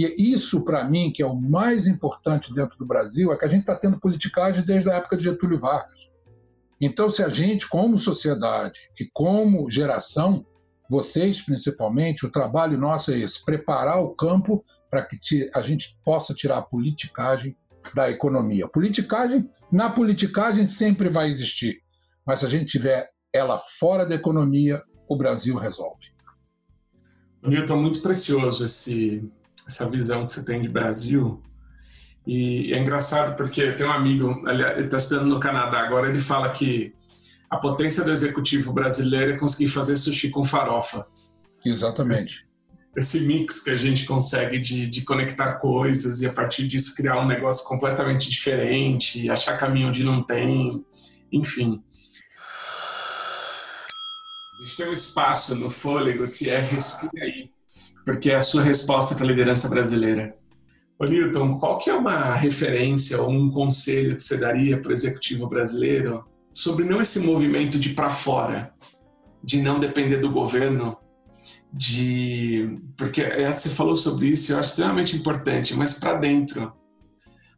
E 0.00 0.32
isso, 0.32 0.64
para 0.64 0.82
mim, 0.84 1.12
que 1.12 1.22
é 1.22 1.26
o 1.26 1.36
mais 1.36 1.86
importante 1.86 2.54
dentro 2.54 2.78
do 2.78 2.86
Brasil, 2.86 3.30
é 3.30 3.36
que 3.36 3.44
a 3.44 3.48
gente 3.48 3.60
está 3.60 3.76
tendo 3.76 4.00
politicagem 4.00 4.64
desde 4.64 4.88
a 4.88 4.94
época 4.94 5.14
de 5.14 5.24
Getúlio 5.24 5.60
Vargas. 5.60 6.08
Então, 6.80 7.10
se 7.10 7.22
a 7.22 7.28
gente, 7.28 7.68
como 7.68 7.98
sociedade 7.98 8.80
e 8.98 9.04
como 9.12 9.68
geração, 9.68 10.46
vocês 10.88 11.42
principalmente, 11.42 12.24
o 12.24 12.30
trabalho 12.30 12.78
nosso 12.78 13.12
é 13.12 13.18
esse: 13.18 13.44
preparar 13.44 14.02
o 14.02 14.14
campo 14.14 14.64
para 14.90 15.04
que 15.04 15.50
a 15.54 15.60
gente 15.60 15.98
possa 16.02 16.32
tirar 16.32 16.56
a 16.56 16.62
politicagem 16.62 17.54
da 17.94 18.10
economia. 18.10 18.66
Politicagem, 18.68 19.50
na 19.70 19.90
politicagem 19.90 20.66
sempre 20.66 21.10
vai 21.10 21.28
existir, 21.28 21.82
mas 22.26 22.40
se 22.40 22.46
a 22.46 22.48
gente 22.48 22.70
tiver 22.70 23.10
ela 23.34 23.62
fora 23.78 24.06
da 24.06 24.14
economia, 24.14 24.82
o 25.06 25.14
Brasil 25.14 25.56
resolve. 25.56 26.06
Newton, 27.42 27.76
muito 27.76 28.00
precioso 28.00 28.64
esse, 28.64 29.30
essa 29.70 29.88
visão 29.88 30.24
que 30.24 30.32
você 30.32 30.44
tem 30.44 30.60
de 30.60 30.68
Brasil. 30.68 31.42
E 32.26 32.72
é 32.74 32.78
engraçado 32.78 33.36
porque 33.36 33.72
tem 33.72 33.86
um 33.86 33.92
amigo, 33.92 34.42
ele 34.48 34.84
está 34.84 34.96
estudando 34.96 35.26
no 35.26 35.40
Canadá 35.40 35.80
agora, 35.80 36.08
ele 36.08 36.18
fala 36.18 36.50
que 36.50 36.92
a 37.48 37.56
potência 37.56 38.04
do 38.04 38.10
executivo 38.10 38.72
brasileiro 38.72 39.32
é 39.32 39.38
conseguir 39.38 39.68
fazer 39.68 39.96
sushi 39.96 40.28
com 40.28 40.44
farofa. 40.44 41.06
Exatamente. 41.64 42.48
Esse, 42.96 43.18
esse 43.18 43.26
mix 43.26 43.60
que 43.60 43.70
a 43.70 43.76
gente 43.76 44.04
consegue 44.04 44.58
de, 44.58 44.86
de 44.86 45.02
conectar 45.02 45.54
coisas 45.54 46.20
e 46.20 46.26
a 46.26 46.32
partir 46.32 46.66
disso 46.66 46.94
criar 46.94 47.20
um 47.20 47.26
negócio 47.26 47.66
completamente 47.66 48.28
diferente, 48.28 49.30
achar 49.30 49.56
caminho 49.56 49.88
onde 49.88 50.04
não 50.04 50.22
tem, 50.22 50.84
enfim. 51.32 51.82
A 54.60 54.64
gente 54.64 54.76
tem 54.76 54.88
um 54.88 54.92
espaço 54.92 55.54
no 55.56 55.70
fôlego 55.70 56.28
que 56.28 56.50
é 56.50 56.60
respira 56.60 57.24
aí, 57.24 57.50
porque 58.04 58.30
é 58.30 58.36
a 58.36 58.40
sua 58.40 58.62
resposta 58.62 59.14
para 59.14 59.24
a 59.24 59.28
liderança 59.28 59.68
brasileira. 59.68 60.34
Ô 60.98 61.06
Newton, 61.06 61.58
qual 61.58 61.78
que 61.78 61.88
é 61.88 61.94
uma 61.94 62.34
referência 62.34 63.20
ou 63.20 63.30
um 63.30 63.50
conselho 63.50 64.16
que 64.16 64.22
você 64.22 64.36
daria 64.36 64.80
para 64.80 64.90
o 64.90 64.92
executivo 64.92 65.48
brasileiro 65.48 66.24
sobre 66.52 66.84
não 66.84 67.00
esse 67.00 67.18
movimento 67.20 67.78
de 67.78 67.90
para 67.90 68.10
fora, 68.10 68.74
de 69.42 69.62
não 69.62 69.80
depender 69.80 70.18
do 70.18 70.30
governo, 70.30 70.96
de 71.72 72.78
porque 72.96 73.22
é, 73.22 73.50
você 73.50 73.70
falou 73.70 73.94
sobre 73.94 74.28
isso, 74.28 74.52
eu 74.52 74.58
acho 74.58 74.70
extremamente 74.70 75.16
importante, 75.16 75.74
mas 75.74 75.94
para 75.94 76.14
dentro. 76.14 76.72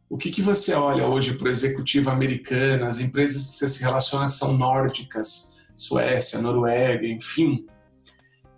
O 0.09 0.17
que, 0.17 0.29
que 0.29 0.41
você 0.41 0.73
olha 0.73 1.07
hoje 1.07 1.33
para 1.33 1.47
o 1.47 1.51
executivo 1.51 2.11
americano, 2.11 2.85
as 2.85 2.99
empresas 2.99 3.43
que 3.43 3.55
você 3.55 3.67
se 3.67 3.83
relaciona 3.83 4.27
que 4.27 4.33
são 4.33 4.55
nórdicas, 4.55 5.53
Suécia, 5.75 6.39
Noruega, 6.39 7.07
enfim? 7.07 7.65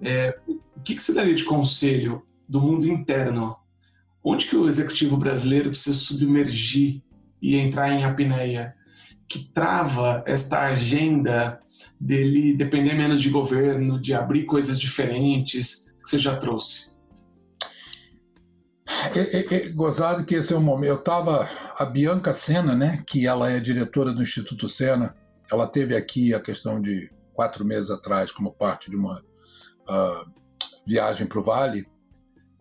É, 0.01 0.37
o 0.47 0.81
que, 0.81 0.95
que 0.95 1.03
você 1.03 1.13
daria 1.13 1.35
de 1.35 1.43
conselho 1.43 2.25
do 2.47 2.61
mundo 2.61 2.87
interno 2.87 3.57
Onde 4.27 4.47
que 4.47 4.55
o 4.55 4.67
executivo 4.67 5.15
brasileiro 5.15 5.69
precisa 5.69 5.95
submergir 5.95 7.03
e 7.39 7.57
entrar 7.57 7.91
em 7.91 8.03
apneia? 8.03 8.73
Que 9.29 9.37
trava 9.53 10.23
esta 10.25 10.61
agenda 10.61 11.59
dele 12.01 12.55
depender 12.55 12.95
menos 12.95 13.21
de 13.21 13.29
governo, 13.29 14.01
de 14.01 14.15
abrir 14.15 14.45
coisas 14.45 14.79
diferentes 14.79 15.93
que 16.01 16.09
você 16.09 16.17
já 16.17 16.35
trouxe? 16.35 16.95
É, 19.15 19.19
é, 19.19 19.55
é, 19.55 19.69
gozado 19.69 20.25
que 20.25 20.33
esse 20.33 20.51
é 20.51 20.57
o 20.57 20.61
momento. 20.61 20.89
Eu 20.89 20.99
estava. 20.99 21.47
A 21.77 21.85
Bianca 21.85 22.33
Sena, 22.33 22.75
né, 22.75 23.03
que 23.05 23.27
ela 23.27 23.51
é 23.51 23.59
diretora 23.59 24.11
do 24.11 24.23
Instituto 24.23 24.67
Sena, 24.67 25.15
ela 25.51 25.67
teve 25.67 25.95
aqui 25.95 26.33
a 26.33 26.41
questão 26.41 26.81
de 26.81 27.11
quatro 27.31 27.63
meses 27.63 27.91
atrás, 27.91 28.31
como 28.31 28.51
parte 28.51 28.89
de 28.89 28.95
uma 28.95 29.23
uh, 29.89 30.29
viagem 30.85 31.27
para 31.27 31.39
o 31.39 31.43
Vale. 31.43 31.87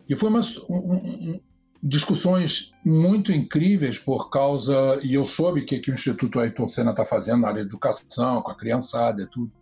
E 0.08 0.14
foi 0.14 0.28
uma, 0.28 0.40
um, 0.68 1.40
discussões 1.82 2.72
muito 2.84 3.30
incríveis 3.30 3.98
por 3.98 4.30
causa, 4.30 4.98
e 5.02 5.14
eu 5.14 5.26
soube 5.26 5.62
que, 5.62 5.78
que 5.78 5.90
o 5.90 5.94
Instituto 5.94 6.40
Ayrton 6.40 6.66
Senna 6.66 6.92
está 6.92 7.04
fazendo 7.04 7.42
na 7.42 7.48
área 7.48 7.62
de 7.62 7.68
educação, 7.68 8.42
com 8.42 8.50
a 8.50 8.56
criançada 8.56 9.22
e 9.22 9.30
tudo. 9.30 9.52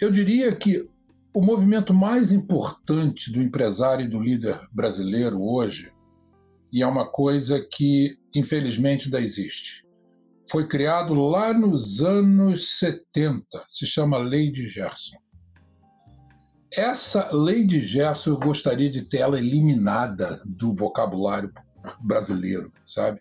Eu 0.00 0.12
diria 0.12 0.54
que 0.54 0.88
o 1.34 1.42
movimento 1.42 1.92
mais 1.92 2.32
importante 2.32 3.32
do 3.32 3.42
empresário 3.42 4.06
e 4.06 4.08
do 4.08 4.20
líder 4.20 4.60
brasileiro 4.72 5.42
hoje, 5.42 5.92
e 6.72 6.82
é 6.82 6.86
uma 6.86 7.10
coisa 7.10 7.60
que 7.60 8.16
infelizmente 8.34 9.06
ainda 9.06 9.20
existe, 9.20 9.84
foi 10.50 10.66
criado 10.66 11.14
lá 11.14 11.52
nos 11.52 12.02
anos 12.02 12.78
70, 12.78 13.44
se 13.70 13.86
chama 13.86 14.18
Lei 14.18 14.50
de 14.50 14.66
Gerson. 14.66 15.18
Essa 16.70 17.34
lei 17.34 17.66
de 17.66 17.80
Gerson 17.80 18.30
eu 18.30 18.38
gostaria 18.38 18.90
de 18.90 19.02
ter 19.02 19.18
ela 19.18 19.38
eliminada 19.38 20.42
do 20.44 20.74
vocabulário 20.74 21.52
brasileiro, 22.00 22.70
sabe? 22.84 23.20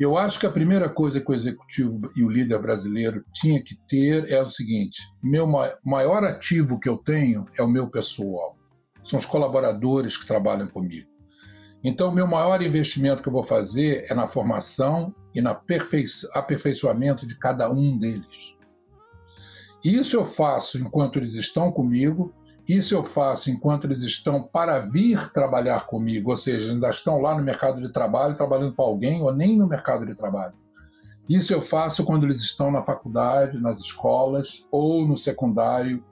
Eu 0.00 0.16
acho 0.16 0.40
que 0.40 0.46
a 0.46 0.50
primeira 0.50 0.88
coisa 0.88 1.20
que 1.20 1.30
o 1.30 1.34
executivo 1.34 2.10
e 2.16 2.24
o 2.24 2.30
líder 2.30 2.60
brasileiro 2.60 3.24
tinha 3.32 3.62
que 3.62 3.76
ter 3.86 4.30
é 4.30 4.42
o 4.42 4.50
seguinte: 4.50 5.02
meu 5.22 5.46
maior 5.84 6.24
ativo 6.24 6.80
que 6.80 6.88
eu 6.88 6.96
tenho 6.96 7.46
é 7.58 7.62
o 7.62 7.68
meu 7.68 7.90
pessoal, 7.90 8.56
são 9.04 9.18
os 9.18 9.26
colaboradores 9.26 10.16
que 10.16 10.26
trabalham 10.26 10.66
comigo. 10.66 11.08
Então, 11.84 12.10
meu 12.10 12.26
maior 12.26 12.62
investimento 12.62 13.22
que 13.22 13.28
eu 13.28 13.32
vou 13.32 13.44
fazer 13.44 14.06
é 14.08 14.14
na 14.14 14.28
formação 14.28 15.14
e 15.34 15.42
no 15.42 15.50
aperfeiçoamento 15.50 17.26
de 17.26 17.36
cada 17.36 17.70
um 17.70 17.98
deles. 17.98 18.56
Isso 19.84 20.16
eu 20.16 20.24
faço 20.24 20.78
enquanto 20.78 21.18
eles 21.18 21.34
estão 21.34 21.72
comigo 21.72 22.32
isso 22.68 22.94
eu 22.94 23.04
faço 23.04 23.50
enquanto 23.50 23.84
eles 23.84 24.02
estão 24.02 24.42
para 24.42 24.78
vir 24.80 25.32
trabalhar 25.32 25.86
comigo, 25.86 26.30
ou 26.30 26.36
seja, 26.36 26.70
ainda 26.70 26.90
estão 26.90 27.20
lá 27.20 27.36
no 27.36 27.42
mercado 27.42 27.80
de 27.80 27.92
trabalho, 27.92 28.36
trabalhando 28.36 28.74
para 28.74 28.84
alguém, 28.84 29.20
ou 29.20 29.34
nem 29.34 29.56
no 29.56 29.66
mercado 29.66 30.06
de 30.06 30.14
trabalho. 30.14 30.54
Isso 31.28 31.52
eu 31.52 31.62
faço 31.62 32.04
quando 32.04 32.24
eles 32.24 32.40
estão 32.40 32.70
na 32.70 32.82
faculdade, 32.82 33.58
nas 33.58 33.80
escolas 33.80 34.66
ou 34.70 35.06
no 35.06 35.16
secundário. 35.16 36.04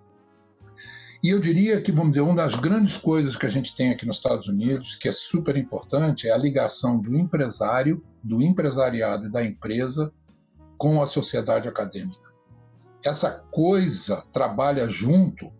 E 1.22 1.28
eu 1.28 1.40
diria 1.40 1.80
que, 1.82 1.92
vamos 1.92 2.12
dizer, 2.12 2.22
uma 2.22 2.34
das 2.34 2.54
grandes 2.54 2.96
coisas 2.96 3.36
que 3.36 3.46
a 3.46 3.50
gente 3.50 3.76
tem 3.76 3.90
aqui 3.90 4.06
nos 4.06 4.16
Estados 4.16 4.48
Unidos, 4.48 4.94
que 4.94 5.08
é 5.08 5.12
super 5.12 5.56
importante, 5.56 6.26
é 6.26 6.32
a 6.32 6.38
ligação 6.38 6.98
do 6.98 7.16
empresário, 7.16 8.02
do 8.22 8.40
empresariado 8.42 9.26
e 9.26 9.30
da 9.30 9.44
empresa 9.44 10.12
com 10.78 11.02
a 11.02 11.06
sociedade 11.06 11.68
acadêmica. 11.68 12.30
Essa 13.04 13.44
coisa 13.50 14.24
trabalha 14.32 14.88
junto 14.88 15.52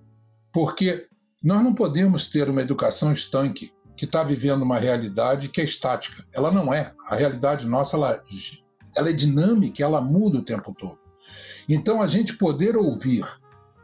porque 0.52 1.06
nós 1.42 1.62
não 1.62 1.74
podemos 1.74 2.28
ter 2.28 2.48
uma 2.48 2.60
educação 2.60 3.12
estanque 3.12 3.72
que 3.96 4.04
está 4.04 4.22
vivendo 4.22 4.62
uma 4.62 4.78
realidade 4.78 5.48
que 5.48 5.60
é 5.60 5.64
estática. 5.64 6.24
Ela 6.32 6.50
não 6.50 6.72
é. 6.72 6.92
A 7.06 7.14
realidade 7.14 7.66
nossa 7.66 7.96
ela, 7.96 8.22
ela 8.96 9.10
é 9.10 9.12
dinâmica, 9.12 9.82
ela 9.82 10.00
muda 10.00 10.38
o 10.38 10.44
tempo 10.44 10.74
todo. 10.78 10.98
Então, 11.68 12.00
a 12.02 12.06
gente 12.06 12.36
poder 12.36 12.76
ouvir 12.76 13.24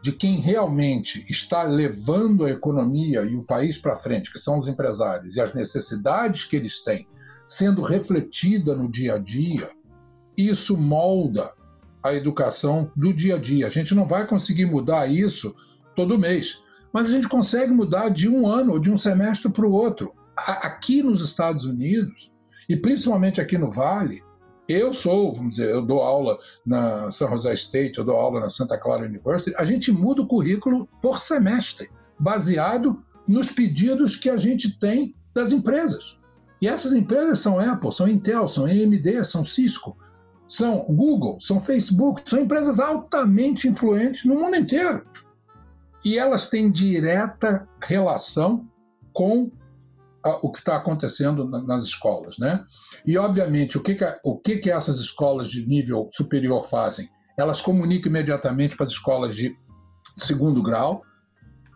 de 0.02 0.12
quem 0.12 0.40
realmente 0.40 1.24
está 1.30 1.62
levando 1.64 2.44
a 2.44 2.50
economia 2.50 3.22
e 3.22 3.36
o 3.36 3.42
país 3.42 3.78
para 3.78 3.96
frente, 3.96 4.32
que 4.32 4.38
são 4.38 4.58
os 4.58 4.68
empresários, 4.68 5.36
e 5.36 5.40
as 5.40 5.52
necessidades 5.52 6.44
que 6.44 6.56
eles 6.56 6.82
têm, 6.82 7.06
sendo 7.44 7.82
refletida 7.82 8.74
no 8.74 8.90
dia 8.90 9.14
a 9.14 9.18
dia, 9.18 9.68
isso 10.36 10.76
molda 10.76 11.52
a 12.02 12.14
educação 12.14 12.90
do 12.96 13.12
dia 13.12 13.36
a 13.36 13.38
dia. 13.38 13.66
A 13.66 13.70
gente 13.70 13.94
não 13.94 14.06
vai 14.06 14.26
conseguir 14.26 14.66
mudar 14.66 15.06
isso 15.08 15.54
todo 15.96 16.18
mês. 16.18 16.62
Mas 16.92 17.06
a 17.06 17.10
gente 17.10 17.28
consegue 17.28 17.72
mudar 17.72 18.10
de 18.10 18.28
um 18.28 18.46
ano 18.46 18.74
ou 18.74 18.78
de 18.78 18.90
um 18.90 18.96
semestre 18.96 19.50
para 19.50 19.66
o 19.66 19.72
outro. 19.72 20.12
Aqui 20.36 21.02
nos 21.02 21.22
Estados 21.22 21.64
Unidos, 21.64 22.30
e 22.68 22.76
principalmente 22.76 23.40
aqui 23.40 23.58
no 23.58 23.72
Vale, 23.72 24.22
eu 24.68 24.92
sou, 24.92 25.34
vamos 25.34 25.56
dizer, 25.56 25.70
eu 25.70 25.82
dou 25.82 26.02
aula 26.02 26.38
na 26.64 27.10
San 27.10 27.28
Jose 27.28 27.52
State, 27.54 27.98
eu 27.98 28.04
dou 28.04 28.16
aula 28.16 28.40
na 28.40 28.50
Santa 28.50 28.76
Clara 28.76 29.06
University, 29.06 29.54
a 29.56 29.64
gente 29.64 29.90
muda 29.92 30.22
o 30.22 30.26
currículo 30.26 30.88
por 31.00 31.20
semestre, 31.20 31.88
baseado 32.18 33.02
nos 33.26 33.50
pedidos 33.50 34.16
que 34.16 34.28
a 34.28 34.36
gente 34.36 34.78
tem 34.78 35.14
das 35.34 35.52
empresas. 35.52 36.18
E 36.60 36.68
essas 36.68 36.92
empresas 36.92 37.38
são 37.38 37.60
Apple, 37.60 37.92
são 37.92 38.08
Intel, 38.08 38.48
são 38.48 38.64
AMD, 38.64 39.24
são 39.24 39.44
Cisco, 39.44 39.96
são 40.48 40.84
Google, 40.88 41.38
são 41.40 41.60
Facebook, 41.60 42.22
são 42.24 42.40
empresas 42.40 42.80
altamente 42.80 43.68
influentes 43.68 44.24
no 44.24 44.34
mundo 44.34 44.56
inteiro 44.56 45.04
e 46.06 46.16
elas 46.16 46.48
têm 46.48 46.70
direta 46.70 47.68
relação 47.82 48.64
com 49.12 49.50
a, 50.24 50.36
o 50.36 50.52
que 50.52 50.60
está 50.60 50.76
acontecendo 50.76 51.44
na, 51.44 51.60
nas 51.60 51.84
escolas, 51.84 52.38
né? 52.38 52.64
E 53.04 53.18
obviamente 53.18 53.76
o 53.76 53.82
que 53.82 53.96
que, 53.96 54.04
o 54.22 54.38
que 54.38 54.58
que 54.58 54.70
essas 54.70 55.00
escolas 55.00 55.48
de 55.48 55.66
nível 55.66 56.08
superior 56.12 56.68
fazem? 56.68 57.10
Elas 57.36 57.60
comunicam 57.60 58.08
imediatamente 58.08 58.76
para 58.76 58.86
as 58.86 58.92
escolas 58.92 59.34
de 59.34 59.58
segundo 60.14 60.62
grau, 60.62 61.02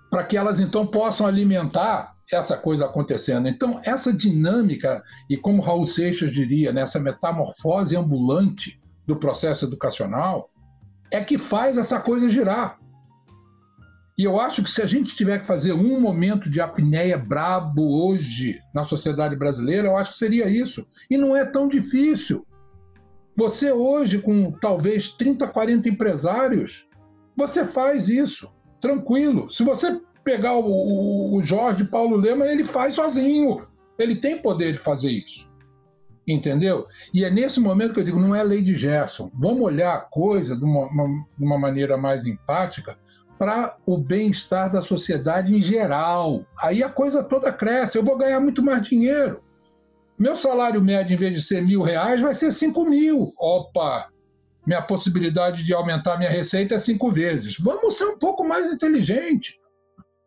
para 0.09 0.23
que 0.23 0.37
elas 0.37 0.61
então 0.61 0.87
possam 0.87 1.27
alimentar 1.27 2.15
essa 2.33 2.57
coisa 2.57 2.87
acontecendo. 2.87 3.49
Então, 3.49 3.81
essa 3.85 4.13
dinâmica, 4.13 5.03
e 5.29 5.37
como 5.37 5.61
Raul 5.61 5.87
Seixas 5.87 6.31
diria, 6.31 6.73
nessa 6.73 7.01
né, 7.01 7.11
metamorfose 7.11 7.97
ambulante 7.97 8.81
do 9.09 9.17
processo 9.17 9.65
educacional, 9.65 10.49
é 11.11 11.21
que 11.21 11.37
faz 11.37 11.77
essa 11.77 11.99
coisa 11.99 12.31
girar. 12.31 12.79
E 14.21 14.25
eu 14.25 14.39
acho 14.39 14.63
que 14.63 14.71
se 14.71 14.83
a 14.83 14.87
gente 14.87 15.17
tiver 15.17 15.39
que 15.39 15.47
fazer 15.47 15.73
um 15.73 15.99
momento 15.99 16.51
de 16.51 16.61
apneia 16.61 17.17
brabo 17.17 18.05
hoje 18.05 18.61
na 18.75 18.85
sociedade 18.85 19.35
brasileira, 19.35 19.89
eu 19.89 19.97
acho 19.97 20.13
que 20.13 20.19
seria 20.19 20.47
isso. 20.47 20.87
E 21.11 21.17
não 21.17 21.35
é 21.35 21.43
tão 21.43 21.67
difícil. 21.67 22.47
Você 23.35 23.73
hoje, 23.73 24.19
com 24.19 24.53
talvez 24.61 25.13
30, 25.13 25.49
40 25.49 25.89
empresários, 25.89 26.87
você 27.35 27.65
faz 27.65 28.11
isso, 28.11 28.53
tranquilo. 28.79 29.51
Se 29.51 29.65
você 29.65 29.99
pegar 30.23 30.55
o, 30.55 31.35
o 31.35 31.43
Jorge 31.43 31.87
Paulo 31.87 32.17
Lema, 32.17 32.45
ele 32.45 32.65
faz 32.65 32.97
sozinho. 32.97 33.67
Ele 33.99 34.17
tem 34.17 34.37
poder 34.37 34.75
de 34.75 34.81
fazer 34.81 35.13
isso. 35.13 35.49
Entendeu? 36.29 36.87
E 37.15 37.25
é 37.25 37.31
nesse 37.31 37.59
momento 37.59 37.95
que 37.95 38.01
eu 38.01 38.05
digo, 38.05 38.21
não 38.21 38.35
é 38.35 38.43
lei 38.43 38.61
de 38.61 38.77
Gerson. 38.77 39.31
Vamos 39.33 39.63
olhar 39.63 39.95
a 39.95 40.01
coisa 40.01 40.55
de 40.55 40.63
uma, 40.63 40.89
uma, 40.89 41.25
de 41.39 41.43
uma 41.43 41.59
maneira 41.59 41.97
mais 41.97 42.27
empática 42.27 42.99
para 43.41 43.75
o 43.87 43.97
bem-estar 43.97 44.71
da 44.71 44.83
sociedade 44.83 45.57
em 45.57 45.63
geral. 45.63 46.45
Aí 46.63 46.83
a 46.83 46.91
coisa 46.91 47.25
toda 47.25 47.51
cresce, 47.51 47.97
eu 47.97 48.05
vou 48.05 48.19
ganhar 48.19 48.39
muito 48.39 48.63
mais 48.63 48.87
dinheiro. 48.87 49.43
Meu 50.19 50.37
salário 50.37 50.83
médio, 50.83 51.15
em 51.15 51.17
vez 51.17 51.35
de 51.35 51.43
ser 51.43 51.63
mil 51.63 51.81
reais, 51.81 52.21
vai 52.21 52.35
ser 52.35 52.53
cinco 52.53 52.85
mil. 52.85 53.33
Opa! 53.39 54.11
Minha 54.67 54.83
possibilidade 54.83 55.65
de 55.65 55.73
aumentar 55.73 56.19
minha 56.19 56.29
receita 56.29 56.75
é 56.75 56.79
cinco 56.79 57.11
vezes. 57.11 57.57
Vamos 57.59 57.97
ser 57.97 58.05
um 58.05 58.19
pouco 58.19 58.45
mais 58.45 58.71
inteligente. 58.71 59.59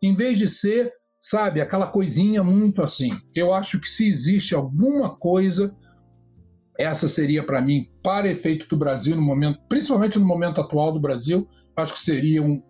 em 0.02 0.12
vez 0.16 0.36
de 0.36 0.48
ser, 0.48 0.92
sabe, 1.22 1.60
aquela 1.60 1.86
coisinha 1.86 2.42
muito 2.42 2.82
assim. 2.82 3.12
Eu 3.32 3.54
acho 3.54 3.80
que 3.80 3.88
se 3.88 4.08
existe 4.08 4.56
alguma 4.56 5.16
coisa, 5.16 5.72
essa 6.76 7.08
seria 7.08 7.46
para 7.46 7.62
mim, 7.62 7.88
para 8.02 8.28
efeito 8.28 8.66
do 8.66 8.76
Brasil 8.76 9.14
no 9.14 9.22
momento, 9.22 9.60
principalmente 9.68 10.18
no 10.18 10.26
momento 10.26 10.60
atual 10.60 10.92
do 10.92 11.00
Brasil, 11.00 11.48
acho 11.76 11.94
que 11.94 12.00
seria 12.00 12.42
um 12.42 12.60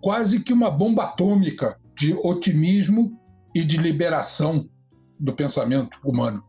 quase 0.00 0.40
que 0.40 0.52
uma 0.52 0.70
bomba 0.70 1.04
atômica 1.04 1.78
de 1.96 2.14
otimismo 2.14 3.18
e 3.54 3.64
de 3.64 3.76
liberação 3.76 4.68
do 5.18 5.32
pensamento 5.32 5.98
humano. 6.04 6.42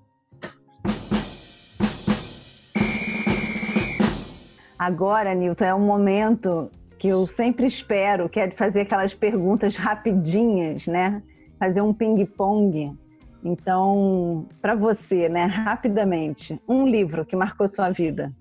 Agora, 4.77 5.33
Nilton, 5.33 5.65
é 5.65 5.75
um 5.75 5.85
momento 5.85 6.71
que 6.97 7.07
eu 7.07 7.27
sempre 7.27 7.65
espero, 7.67 8.29
que 8.29 8.39
é 8.39 8.47
de 8.47 8.55
fazer 8.55 8.81
aquelas 8.81 9.13
perguntas 9.13 9.75
rapidinhas, 9.75 10.87
né? 10.87 11.21
Fazer 11.57 11.81
um 11.81 11.93
ping-pong. 11.93 12.97
Então, 13.43 14.47
para 14.61 14.75
você, 14.75 15.27
né, 15.27 15.45
rapidamente, 15.45 16.61
um 16.67 16.85
livro 16.85 17.25
que 17.25 17.35
marcou 17.35 17.67
sua 17.67 17.89
vida. 17.89 18.31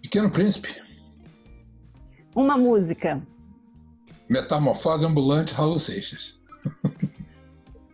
Pequeno 0.00 0.30
Príncipe. 0.30 0.68
Uma 2.34 2.56
música. 2.56 3.20
Metamorfose 4.28 5.06
ambulante 5.06 5.54
Raul 5.54 5.78
Seixas. 5.78 6.38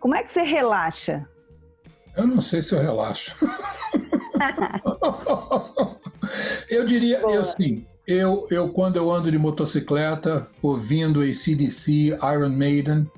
Como 0.01 0.15
é 0.15 0.23
que 0.23 0.33
você 0.33 0.43
relaxa? 0.43 1.29
Eu 2.17 2.27
não 2.27 2.41
sei 2.41 2.63
se 2.63 2.75
eu 2.75 2.81
relaxo. 2.81 3.35
eu 6.69 6.87
diria, 6.87 7.21
eu 7.21 7.41
assim, 7.41 7.87
eu, 8.07 8.47
eu 8.51 8.73
quando 8.73 8.97
eu 8.97 9.11
ando 9.11 9.31
de 9.31 9.39
motocicleta, 9.39 10.49
ouvindo 10.63 11.21
ACDC, 11.21 12.17
Iron 12.33 12.51
Maiden, 12.51 13.11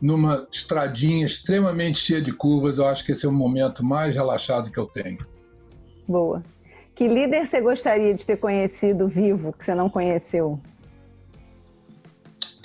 numa 0.00 0.46
estradinha 0.52 1.26
extremamente 1.26 1.98
cheia 1.98 2.22
de 2.22 2.32
curvas, 2.32 2.78
eu 2.78 2.86
acho 2.86 3.04
que 3.04 3.12
esse 3.12 3.26
é 3.26 3.28
o 3.28 3.32
momento 3.32 3.84
mais 3.84 4.14
relaxado 4.14 4.70
que 4.70 4.78
eu 4.78 4.86
tenho. 4.86 5.18
Boa. 6.06 6.42
Que 6.94 7.06
líder 7.06 7.46
você 7.46 7.60
gostaria 7.60 8.14
de 8.14 8.24
ter 8.24 8.36
conhecido 8.36 9.08
vivo, 9.08 9.52
que 9.52 9.64
você 9.64 9.74
não 9.74 9.90
conheceu? 9.90 10.60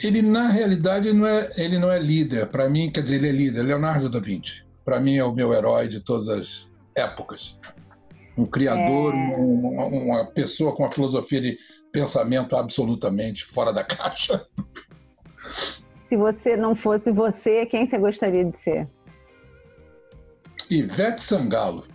Ele, 0.03 0.21
na 0.21 0.49
realidade, 0.49 1.13
não 1.13 1.25
é, 1.25 1.49
ele 1.55 1.79
não 1.79 1.89
é 1.89 1.97
líder. 1.97 2.49
Para 2.49 2.69
mim, 2.69 2.91
quer 2.91 3.01
dizer, 3.01 3.15
ele 3.15 3.29
é 3.29 3.31
líder. 3.31 3.63
Leonardo 3.63 4.09
da 4.09 4.19
Vinci. 4.19 4.65
Para 4.83 4.99
mim, 4.99 5.15
é 5.15 5.23
o 5.23 5.33
meu 5.33 5.53
herói 5.53 5.87
de 5.87 6.01
todas 6.01 6.27
as 6.27 6.69
épocas. 6.95 7.57
Um 8.37 8.45
criador, 8.45 9.13
é... 9.13 9.35
uma, 9.37 9.85
uma 9.85 10.25
pessoa 10.31 10.75
com 10.75 10.83
uma 10.83 10.91
filosofia 10.91 11.39
de 11.39 11.57
pensamento 11.91 12.55
absolutamente 12.55 13.45
fora 13.45 13.71
da 13.71 13.83
caixa. 13.85 14.45
Se 16.09 16.17
você 16.17 16.57
não 16.57 16.75
fosse 16.75 17.11
você, 17.11 17.65
quem 17.65 17.87
você 17.87 17.97
gostaria 17.97 18.43
de 18.43 18.57
ser? 18.57 18.89
Ivete 20.69 21.21
Sangalo. 21.21 21.85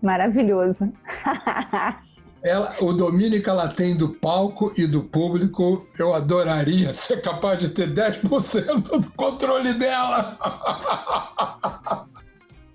Maravilhoso. 0.00 0.92
ela, 2.42 2.74
o 2.80 2.92
domínio 2.92 3.42
que 3.42 3.48
ela 3.48 3.68
tem 3.68 3.96
do 3.96 4.10
palco 4.10 4.72
e 4.76 4.86
do 4.86 5.02
público, 5.02 5.86
eu 5.98 6.14
adoraria 6.14 6.94
ser 6.94 7.20
capaz 7.20 7.58
de 7.58 7.68
ter 7.70 7.92
10% 7.92 9.00
do 9.00 9.10
controle 9.12 9.72
dela. 9.74 10.38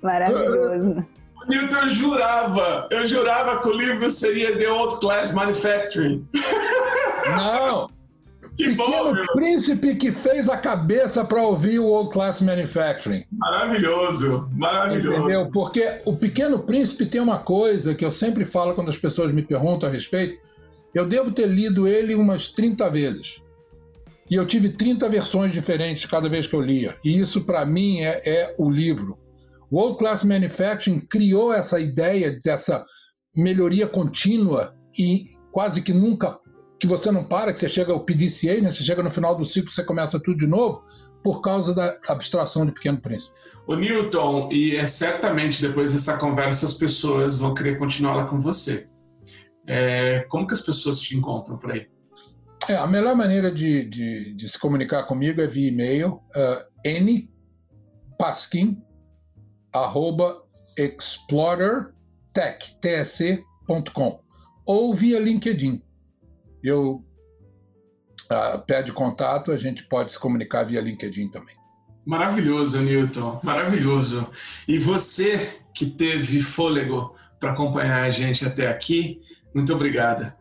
Maravilhoso. 0.01 1.05
Newton, 1.47 1.77
eu 1.77 1.87
jurava, 1.87 2.87
eu 2.89 3.05
jurava 3.05 3.61
que 3.61 3.67
o 3.67 3.73
livro 3.73 4.09
seria 4.09 4.57
The 4.57 4.69
Old 4.69 4.99
Class 4.99 5.33
Manufacturing. 5.33 6.25
Não, 7.35 7.89
que 8.55 8.69
Pequeno 8.69 8.75
bom, 8.75 9.13
meu. 9.13 9.25
príncipe 9.33 9.95
que 9.95 10.11
fez 10.11 10.47
a 10.47 10.57
cabeça 10.57 11.25
para 11.25 11.41
ouvir 11.41 11.79
o 11.79 11.85
Old 11.85 12.11
Class 12.11 12.41
Manufacturing. 12.41 13.23
Maravilhoso, 13.31 14.49
maravilhoso. 14.53 15.21
Entendeu? 15.21 15.49
Porque 15.51 16.01
o 16.05 16.15
Pequeno 16.15 16.59
Príncipe 16.59 17.05
tem 17.05 17.19
uma 17.19 17.39
coisa 17.39 17.95
que 17.95 18.05
eu 18.05 18.11
sempre 18.11 18.45
falo 18.45 18.75
quando 18.75 18.89
as 18.89 18.97
pessoas 18.97 19.33
me 19.33 19.41
perguntam 19.41 19.89
a 19.89 19.91
respeito. 19.91 20.37
Eu 20.93 21.07
devo 21.07 21.31
ter 21.31 21.47
lido 21.47 21.87
ele 21.87 22.13
umas 22.13 22.49
30 22.49 22.89
vezes. 22.91 23.41
E 24.29 24.35
eu 24.35 24.45
tive 24.45 24.69
30 24.69 25.09
versões 25.09 25.51
diferentes 25.51 26.05
cada 26.05 26.29
vez 26.29 26.47
que 26.47 26.55
eu 26.55 26.61
lia. 26.61 26.95
E 27.03 27.17
isso, 27.19 27.41
para 27.41 27.65
mim, 27.65 28.01
é, 28.01 28.21
é 28.25 28.55
o 28.57 28.69
livro. 28.69 29.17
O 29.69 29.79
Old 29.79 29.97
Class 29.97 30.23
Manufacturing 30.23 30.99
criou 30.99 31.51
essa 31.51 31.79
ideia 31.79 32.39
dessa 32.43 32.85
melhoria 33.35 33.87
contínua 33.87 34.75
e 34.97 35.25
quase 35.51 35.81
que 35.81 35.93
nunca 35.93 36.39
que 36.83 36.87
você 36.87 37.09
não 37.09 37.23
para, 37.23 37.53
que 37.53 37.61
você 37.61 37.69
chega 37.69 37.93
ao 37.93 38.01
PDCA, 38.01 38.59
né? 38.59 38.69
você 38.69 38.83
chega 38.83 39.01
no 39.01 39.09
final 39.09 39.37
do 39.37 39.45
ciclo, 39.45 39.71
você 39.71 39.85
começa 39.85 40.19
tudo 40.19 40.37
de 40.37 40.47
novo, 40.47 40.83
por 41.23 41.39
causa 41.39 41.73
da 41.73 41.97
abstração 42.09 42.65
de 42.65 42.73
Pequeno 42.73 42.99
Príncipe. 42.99 43.33
O 43.65 43.73
Newton, 43.73 44.49
e 44.51 44.75
é 44.75 44.83
certamente 44.83 45.61
depois 45.61 45.93
dessa 45.93 46.17
conversa 46.17 46.65
as 46.65 46.73
pessoas 46.73 47.39
vão 47.39 47.53
querer 47.53 47.79
continuar 47.79 48.15
lá 48.15 48.25
com 48.25 48.37
você. 48.37 48.89
É, 49.65 50.25
como 50.27 50.45
que 50.45 50.51
as 50.51 50.59
pessoas 50.59 50.99
te 50.99 51.15
encontram 51.15 51.57
por 51.57 51.71
aí? 51.71 51.87
É, 52.67 52.75
a 52.75 52.85
melhor 52.85 53.15
maneira 53.15 53.49
de, 53.49 53.87
de, 53.89 54.33
de, 54.33 54.49
se 54.49 54.59
comunicar 54.59 55.03
comigo 55.03 55.39
é 55.39 55.47
via 55.47 55.69
e-mail, 55.69 56.15
uh, 56.35 56.67
ou 64.65 64.93
via 64.93 65.17
LinkedIn 65.17 65.81
eu 66.63 67.03
uh, 68.31 68.65
pede 68.65 68.91
contato, 68.91 69.51
a 69.51 69.57
gente 69.57 69.83
pode 69.83 70.11
se 70.11 70.19
comunicar 70.19 70.63
via 70.63 70.81
LinkedIn 70.81 71.29
também. 71.29 71.55
Maravilhoso, 72.05 72.79
Newton, 72.81 73.39
maravilhoso. 73.43 74.27
E 74.67 74.77
você 74.77 75.61
que 75.73 75.85
teve 75.85 76.41
fôlego 76.41 77.15
para 77.39 77.51
acompanhar 77.51 78.03
a 78.03 78.09
gente 78.09 78.45
até 78.45 78.67
aqui, 78.67 79.21
muito 79.53 79.73
obrigada. 79.73 80.37